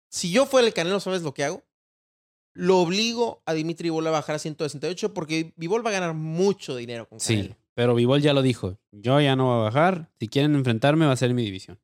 Si 0.10 0.32
yo 0.32 0.46
fuera 0.48 0.66
el 0.68 0.74
Canelo, 0.74 1.00
¿sabes 1.00 1.22
lo 1.22 1.34
que 1.36 1.44
hago? 1.44 1.64
Lo 2.56 2.80
obligo 2.80 3.44
a 3.46 3.54
Dimitri 3.54 3.86
Vivol 3.90 4.08
a 4.08 4.12
bajar 4.12 4.36
a 4.36 4.40
168 4.40 5.14
porque 5.14 5.54
Vivol 5.58 5.86
va 5.86 5.90
a 5.92 5.94
ganar 5.94 6.14
mucho 6.16 6.76
dinero 6.76 7.08
con 7.08 7.20
Sí, 7.20 7.36
Canelo. 7.36 7.56
pero 7.76 7.94
Vivol 7.94 8.22
ya 8.22 8.34
lo 8.34 8.42
dijo. 8.42 8.80
Yo 8.92 9.22
ya 9.22 9.36
no 9.36 9.46
voy 9.46 9.60
a 9.60 9.64
bajar. 9.66 10.10
Si 10.20 10.28
quieren 10.28 10.56
enfrentarme, 10.56 11.06
va 11.06 11.12
a 11.14 11.18
ser 11.18 11.34
mi 11.36 11.44
división. 11.44 11.80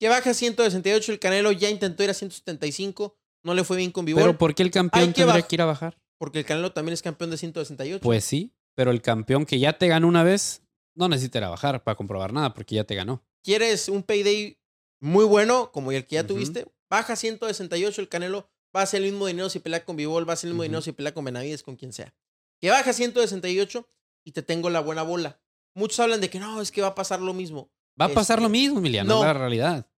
Que 0.00 0.08
baja 0.08 0.30
a 0.30 0.34
168, 0.34 1.12
el 1.12 1.18
Canelo 1.20 1.52
ya 1.52 1.70
intentó 1.70 2.02
ir 2.04 2.10
a 2.10 2.14
175, 2.14 3.16
no 3.44 3.54
le 3.54 3.62
fue 3.64 3.76
bien 3.76 3.90
con 3.92 4.04
Vivol, 4.04 4.22
Pero 4.22 4.38
¿por 4.38 4.54
qué 4.54 4.62
el 4.64 4.70
campeón 4.72 5.12
tendría 5.12 5.42
que 5.42 5.56
ir 5.56 5.62
a 5.62 5.66
bajar? 5.66 5.96
porque 6.18 6.40
el 6.40 6.44
Canelo 6.44 6.72
también 6.72 6.92
es 6.94 7.02
campeón 7.02 7.30
de 7.30 7.36
168. 7.36 8.00
Pues 8.02 8.24
sí, 8.24 8.52
pero 8.78 8.92
el 8.92 9.02
campeón 9.02 9.44
que 9.44 9.58
ya 9.58 9.72
te 9.76 9.88
ganó 9.88 10.06
una 10.06 10.22
vez 10.22 10.62
no 10.94 11.08
necesita 11.08 11.40
bajar 11.48 11.82
para 11.82 11.96
comprobar 11.96 12.32
nada 12.32 12.54
porque 12.54 12.76
ya 12.76 12.84
te 12.84 12.94
ganó. 12.94 13.24
¿Quieres 13.42 13.88
un 13.88 14.04
payday 14.04 14.60
muy 15.00 15.24
bueno, 15.24 15.72
como 15.72 15.90
el 15.90 16.06
que 16.06 16.14
ya 16.14 16.20
Ujú. 16.20 16.34
tuviste? 16.34 16.64
Baja 16.88 17.14
a 17.14 17.16
168 17.16 18.00
el 18.00 18.08
Canelo 18.08 18.48
va 18.76 18.82
a 18.82 18.86
ser 18.86 19.02
el 19.02 19.10
mismo 19.10 19.26
dinero 19.26 19.50
si 19.50 19.58
pelea 19.58 19.84
con 19.84 19.96
Bivol, 19.96 20.28
va 20.28 20.34
a 20.34 20.36
ser 20.36 20.46
el 20.46 20.54
mismo 20.54 20.62
dinero 20.62 20.80
si 20.80 20.92
pelea 20.92 21.12
con 21.12 21.24
Benavides, 21.24 21.64
con 21.64 21.74
quien 21.74 21.92
sea. 21.92 22.14
Que 22.60 22.70
baja 22.70 22.92
168 22.92 23.84
y 24.24 24.30
te 24.30 24.42
tengo 24.42 24.70
la 24.70 24.78
buena 24.78 25.02
bola. 25.02 25.40
Muchos 25.74 25.98
hablan 25.98 26.20
de 26.20 26.30
que 26.30 26.38
no, 26.38 26.60
es 26.60 26.70
que 26.70 26.80
va 26.80 26.88
a 26.88 26.94
pasar 26.94 27.20
lo 27.20 27.34
mismo. 27.34 27.72
Va 28.00 28.04
a 28.04 28.08
pasar 28.10 28.36
Este, 28.38 28.42
lo 28.44 28.48
mismo, 28.48 28.78
Emiliano, 28.78 29.08
no. 29.14 29.20
es 29.22 29.26
la 29.26 29.32
realidad. 29.32 29.90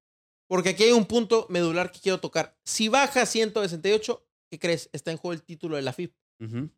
Porque 0.48 0.70
aquí 0.70 0.84
hay 0.84 0.92
un 0.92 1.04
punto 1.04 1.46
medular 1.50 1.92
que 1.92 2.00
quiero 2.00 2.18
tocar. 2.18 2.56
Si 2.64 2.88
baja 2.88 3.26
168, 3.26 4.26
¿qué 4.50 4.58
crees? 4.58 4.88
Está 4.94 5.10
en 5.10 5.18
juego 5.18 5.34
el 5.34 5.42
título 5.42 5.76
de 5.76 5.82
la. 5.82 5.90
Ujú. 5.90 6.70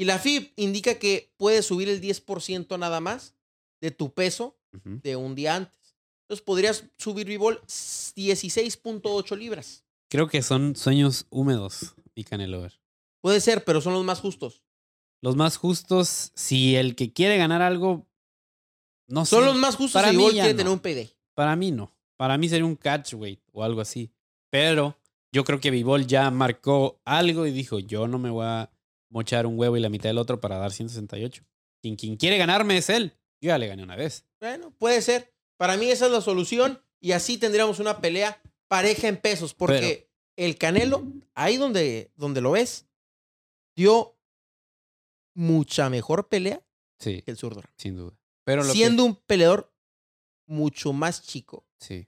Y 0.00 0.06
la 0.06 0.18
FIP 0.18 0.54
indica 0.56 0.94
que 0.94 1.30
puedes 1.36 1.66
subir 1.66 1.90
el 1.90 2.00
10% 2.00 2.78
nada 2.78 3.00
más 3.00 3.34
de 3.82 3.90
tu 3.90 4.14
peso 4.14 4.58
de 4.72 5.14
un 5.14 5.34
día 5.34 5.56
antes. 5.56 5.94
Entonces 6.22 6.42
podrías 6.42 6.84
subir 6.96 7.26
Bivol 7.26 7.60
16.8 7.66 9.36
libras. 9.36 9.84
Creo 10.08 10.26
que 10.26 10.40
son 10.40 10.74
sueños 10.74 11.26
húmedos, 11.28 11.94
mi 12.16 12.24
Canelo. 12.24 12.62
Ver. 12.62 12.80
Puede 13.20 13.42
ser, 13.42 13.62
pero 13.62 13.82
son 13.82 13.92
los 13.92 14.02
más 14.02 14.20
justos. 14.20 14.64
Los 15.20 15.36
más 15.36 15.58
justos, 15.58 16.32
si 16.34 16.76
el 16.76 16.96
que 16.96 17.12
quiere 17.12 17.36
ganar 17.36 17.60
algo, 17.60 18.08
no 19.06 19.26
sé. 19.26 19.36
Son 19.36 19.44
los 19.44 19.56
más 19.56 19.76
justos 19.76 20.00
Para 20.00 20.14
y 20.14 20.16
mí 20.16 20.30
quiere 20.30 20.52
no. 20.52 20.56
tener 20.56 20.72
un 20.72 20.80
PD. 20.80 21.14
Para 21.34 21.54
mí 21.56 21.72
no. 21.72 21.94
Para 22.16 22.38
mí 22.38 22.48
sería 22.48 22.64
un 22.64 22.76
catchweight 22.76 23.42
o 23.52 23.62
algo 23.62 23.82
así. 23.82 24.10
Pero 24.48 24.96
yo 25.30 25.44
creo 25.44 25.60
que 25.60 25.70
Bivol 25.70 26.06
ya 26.06 26.30
marcó 26.30 27.02
algo 27.04 27.44
y 27.44 27.50
dijo, 27.50 27.80
yo 27.80 28.08
no 28.08 28.18
me 28.18 28.30
voy 28.30 28.46
a 28.46 28.70
mochar 29.10 29.46
un 29.46 29.58
huevo 29.58 29.76
y 29.76 29.80
la 29.80 29.88
mitad 29.90 30.08
del 30.08 30.18
otro 30.18 30.40
para 30.40 30.56
dar 30.58 30.72
168. 30.72 31.44
Quien, 31.82 31.96
quien 31.96 32.16
quiere 32.16 32.38
ganarme 32.38 32.76
es 32.78 32.88
él. 32.90 33.12
Yo 33.42 33.48
ya 33.48 33.58
le 33.58 33.66
gané 33.68 33.82
una 33.82 33.96
vez. 33.96 34.26
Bueno, 34.40 34.70
puede 34.72 35.02
ser. 35.02 35.34
Para 35.58 35.76
mí 35.76 35.90
esa 35.90 36.06
es 36.06 36.12
la 36.12 36.20
solución 36.20 36.82
y 37.00 37.12
así 37.12 37.38
tendríamos 37.38 37.78
una 37.80 38.00
pelea 38.00 38.40
pareja 38.68 39.08
en 39.08 39.16
pesos 39.18 39.52
porque 39.54 40.10
el 40.36 40.56
Canelo, 40.56 41.02
ahí 41.34 41.56
donde, 41.56 42.12
donde 42.16 42.40
lo 42.40 42.52
ves, 42.52 42.86
dio 43.76 44.16
mucha 45.34 45.88
mejor 45.90 46.28
pelea 46.28 46.62
Sí, 46.98 47.22
que 47.22 47.30
el 47.30 47.36
zurdo. 47.36 47.62
sin 47.76 47.96
duda. 47.96 48.18
Pero 48.44 48.62
lo 48.62 48.72
que- 48.72 48.78
Siendo 48.78 49.04
un 49.04 49.16
peleador 49.16 49.72
mucho 50.46 50.92
más 50.92 51.22
chico. 51.22 51.66
Sí. 51.78 52.06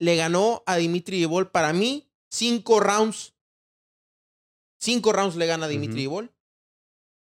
Le 0.00 0.16
ganó 0.16 0.62
a 0.66 0.76
Dimitri 0.76 1.18
Bivol 1.18 1.50
para 1.50 1.72
mí 1.72 2.08
cinco 2.30 2.78
rounds. 2.80 3.34
Cinco 4.80 5.12
rounds 5.12 5.34
le 5.36 5.46
gana 5.46 5.66
a 5.66 5.68
Dimitri. 5.68 6.02
Bivol. 6.02 6.32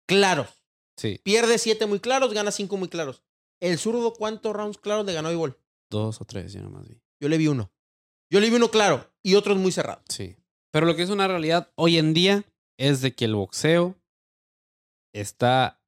Claros. 0.08 0.62
Sí. 0.98 1.20
Pierde 1.24 1.58
siete 1.58 1.86
muy 1.86 2.00
claros, 2.00 2.34
gana 2.34 2.52
cinco 2.52 2.78
muy 2.78 2.90
claros. 2.90 3.24
El 3.60 3.78
zurdo, 3.78 4.14
¿cuántos 4.14 4.54
rounds 4.54 4.78
claros 4.78 5.06
le 5.06 5.14
ganó 5.14 5.30
a 5.30 5.32
Bivol? 5.32 5.60
Dos 5.90 6.22
o 6.22 6.26
tres, 6.26 6.54
yo 6.54 6.62
nomás 6.62 6.88
vi. 6.88 7.02
Yo 7.20 7.30
le 7.30 7.38
vi 7.38 7.48
uno. 7.48 7.72
Yo 8.30 8.40
le 8.40 8.50
vi 8.50 8.56
uno 8.56 8.70
claro 8.70 9.14
y 9.24 9.36
otros 9.36 9.58
muy 9.58 9.72
cerrados. 9.72 10.04
Sí. 10.10 10.36
Pero 10.72 10.86
lo 10.86 10.96
que 10.96 11.04
es 11.04 11.10
una 11.10 11.28
realidad 11.28 11.72
hoy 11.76 11.98
en 11.98 12.14
día 12.14 12.44
es 12.78 13.02
de 13.02 13.16
que 13.16 13.26
el 13.26 13.36
boxeo 13.36 13.96
está. 15.14 15.82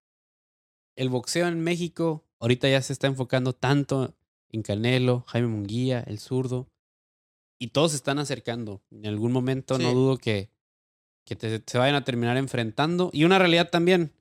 El 0.95 1.09
boxeo 1.09 1.47
en 1.47 1.61
México 1.61 2.25
ahorita 2.39 2.69
ya 2.69 2.81
se 2.81 2.93
está 2.93 3.07
enfocando 3.07 3.53
tanto 3.53 4.15
en 4.49 4.61
Canelo, 4.61 5.23
Jaime 5.27 5.47
Munguía, 5.47 6.03
el 6.07 6.19
zurdo. 6.19 6.69
Y 7.59 7.69
todos 7.69 7.91
se 7.91 7.97
están 7.97 8.19
acercando. 8.19 8.83
En 8.91 9.07
algún 9.07 9.31
momento 9.31 9.79
no 9.79 9.93
dudo 9.93 10.17
que, 10.17 10.51
que 11.27 11.35
te- 11.35 11.61
se 11.67 11.77
vayan 11.77 11.95
a 11.95 12.03
terminar 12.05 12.37
enfrentando. 12.37 13.09
Y 13.13 13.23
una 13.25 13.37
realidad 13.37 13.69
también 13.69 14.11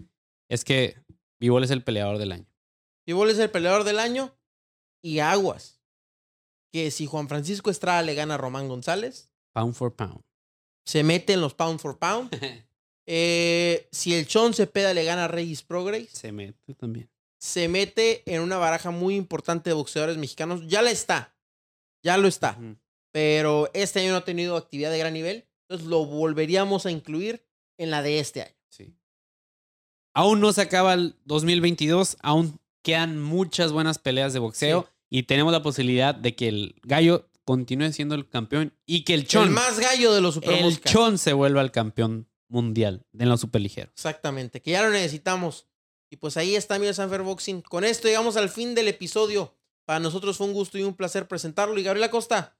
es 0.51 0.65
que 0.65 0.97
Bivol 1.41 1.65
es 1.65 1.71
el 1.71 1.83
peleador 1.83 2.19
del 2.19 2.33
año. 2.33 2.47
Bivol 3.07 3.31
es 3.31 3.39
el 3.39 3.51
peleador 3.51 3.85
del 3.85 3.99
año 4.01 4.35
y 5.03 5.21
aguas. 5.21 5.81
Que 6.73 6.91
si 6.91 7.07
Juan 7.07 7.29
Francisco 7.29 7.71
Estrada 7.71 8.03
le 8.03 8.15
gana 8.15 8.35
a 8.35 8.39
Román 8.39 8.69
González, 8.69 9.33
Pound 9.55 9.75
for 9.75 9.95
pound. 9.95 10.21
se 10.85 11.03
mete 11.03 11.33
en 11.33 11.41
los 11.41 11.55
pound 11.55 11.81
for 11.81 11.99
pound. 11.99 12.31
Eh, 13.09 13.87
si 13.93 14.15
el 14.17 14.27
Chon 14.27 14.53
Cepeda 14.53 14.93
le 14.93 15.05
gana 15.05 15.27
a 15.27 15.29
Regis 15.29 15.63
Progress, 15.63 16.09
se 16.11 16.33
mete 16.33 16.75
también. 16.75 17.09
se 17.41 17.69
mete 17.69 18.25
en 18.27 18.43
una 18.43 18.57
baraja 18.57 18.91
muy 18.91 19.15
importante 19.15 19.71
de 19.71 19.75
boxeadores 19.75 20.17
mexicanos. 20.17 20.67
Ya 20.67 20.83
la 20.83 20.91
está. 20.91 21.33
Ya 22.03 22.17
lo 22.19 22.27
está. 22.27 22.59
Pero 23.13 23.71
este 23.75 24.01
año 24.01 24.11
no 24.11 24.17
ha 24.17 24.25
tenido 24.25 24.57
actividad 24.57 24.91
de 24.91 24.99
gran 24.99 25.13
nivel. 25.13 25.47
Entonces 25.69 25.87
lo 25.89 26.05
volveríamos 26.07 26.87
a 26.87 26.91
incluir 26.91 27.45
en 27.79 27.91
la 27.91 28.03
de 28.03 28.21
este 28.21 28.43
año. 28.43 28.55
Sí. 28.69 28.95
Aún 30.15 30.41
no 30.41 30.53
se 30.53 30.63
acaba 30.63 30.95
el 30.95 31.17
2022, 31.25 32.17
aún 32.23 32.59
quedan 32.83 33.21
muchas 33.21 33.73
buenas 33.73 33.99
peleas 33.99 34.33
de 34.33 34.39
boxeo 34.39 34.83
Sí. 34.83 34.89
y 35.11 35.23
tenemos 35.25 35.53
la 35.53 35.63
posibilidad 35.63 36.15
de 36.15 36.35
que 36.37 36.49
el 36.49 36.77
gallo 36.85 37.29
continúe 37.45 37.93
siendo 37.93 38.15
el 38.15 38.29
campeón 38.29 38.73
y 38.87 39.05
que 39.05 39.15
el 39.15 39.27
chon, 39.27 39.49
El 39.49 39.51
más 39.55 39.79
gallo 39.79 40.13
de 40.13 40.21
los 40.21 40.37
el 40.37 40.43
supermoscas. 40.43 40.93
chon 40.93 41.19
se 41.19 41.33
vuelva 41.33 41.61
el 41.63 41.71
campeón 41.71 42.29
mundial 42.49 43.05
en 43.19 43.29
los 43.29 43.41
superligeros. 43.41 43.93
Exactamente, 43.95 44.63
que 44.63 44.71
ya 44.73 44.83
lo 44.83 44.91
necesitamos. 44.91 45.67
Y 46.11 46.17
pues 46.17 46.37
ahí 46.37 46.55
está 46.55 46.79
mi 46.79 46.93
Sanfer 46.95 47.23
Boxing. 47.23 47.63
Con 47.63 47.85
esto 47.85 48.07
llegamos 48.07 48.37
al 48.37 48.49
fin 48.49 48.77
del 48.77 48.87
episodio. 48.89 49.57
Para 49.85 49.99
nosotros 50.01 50.37
fue 50.37 50.47
un 50.47 50.53
gusto 50.53 50.79
y 50.79 50.85
un 50.85 50.95
placer 50.95 51.27
presentarlo. 51.27 51.77
Y 51.79 51.83
Gabriela 51.83 52.11
Costa, 52.11 52.57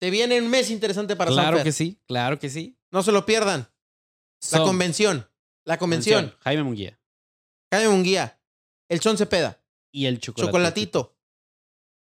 te 0.00 0.10
viene 0.10 0.40
un 0.40 0.48
mes 0.48 0.70
interesante 0.70 1.16
para 1.16 1.30
claro 1.30 1.48
Sanfer. 1.58 1.64
que 1.64 1.72
sí, 1.72 2.00
claro 2.06 2.38
que 2.38 2.50
sí. 2.50 2.78
No 2.90 3.02
se 3.02 3.12
lo 3.12 3.24
pierdan. 3.26 3.68
La 4.52 4.58
So, 4.58 4.64
convención. 4.64 5.28
La 5.64 5.78
convención. 5.78 6.34
Jaime 6.40 6.62
Munguía 6.62 6.98
Jaime 7.72 7.88
Munguía. 7.88 8.40
El 8.88 9.00
Chon 9.00 9.16
Cepeda. 9.18 9.60
y 9.92 10.06
el 10.06 10.20
chocolate. 10.20 10.46
Chocolatito. 10.48 11.16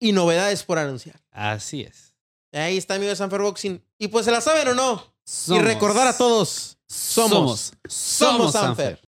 Y 0.00 0.12
novedades 0.12 0.62
por 0.64 0.78
anunciar. 0.78 1.22
Así 1.30 1.82
es. 1.82 2.14
Ahí 2.52 2.76
está 2.76 2.98
mi 2.98 3.14
Sanfer 3.14 3.40
Boxing. 3.40 3.82
Y 3.98 4.08
pues 4.08 4.24
se 4.24 4.30
la 4.32 4.40
saben 4.40 4.68
o 4.68 4.74
no. 4.74 5.14
Somos- 5.24 5.60
y 5.62 5.64
recordar 5.64 6.06
a 6.06 6.16
todos. 6.18 6.78
Somos. 6.88 7.30
Somos, 7.38 7.72
somos 7.88 8.52
Sanfer. 8.52 8.96
Sanfer. 8.96 9.05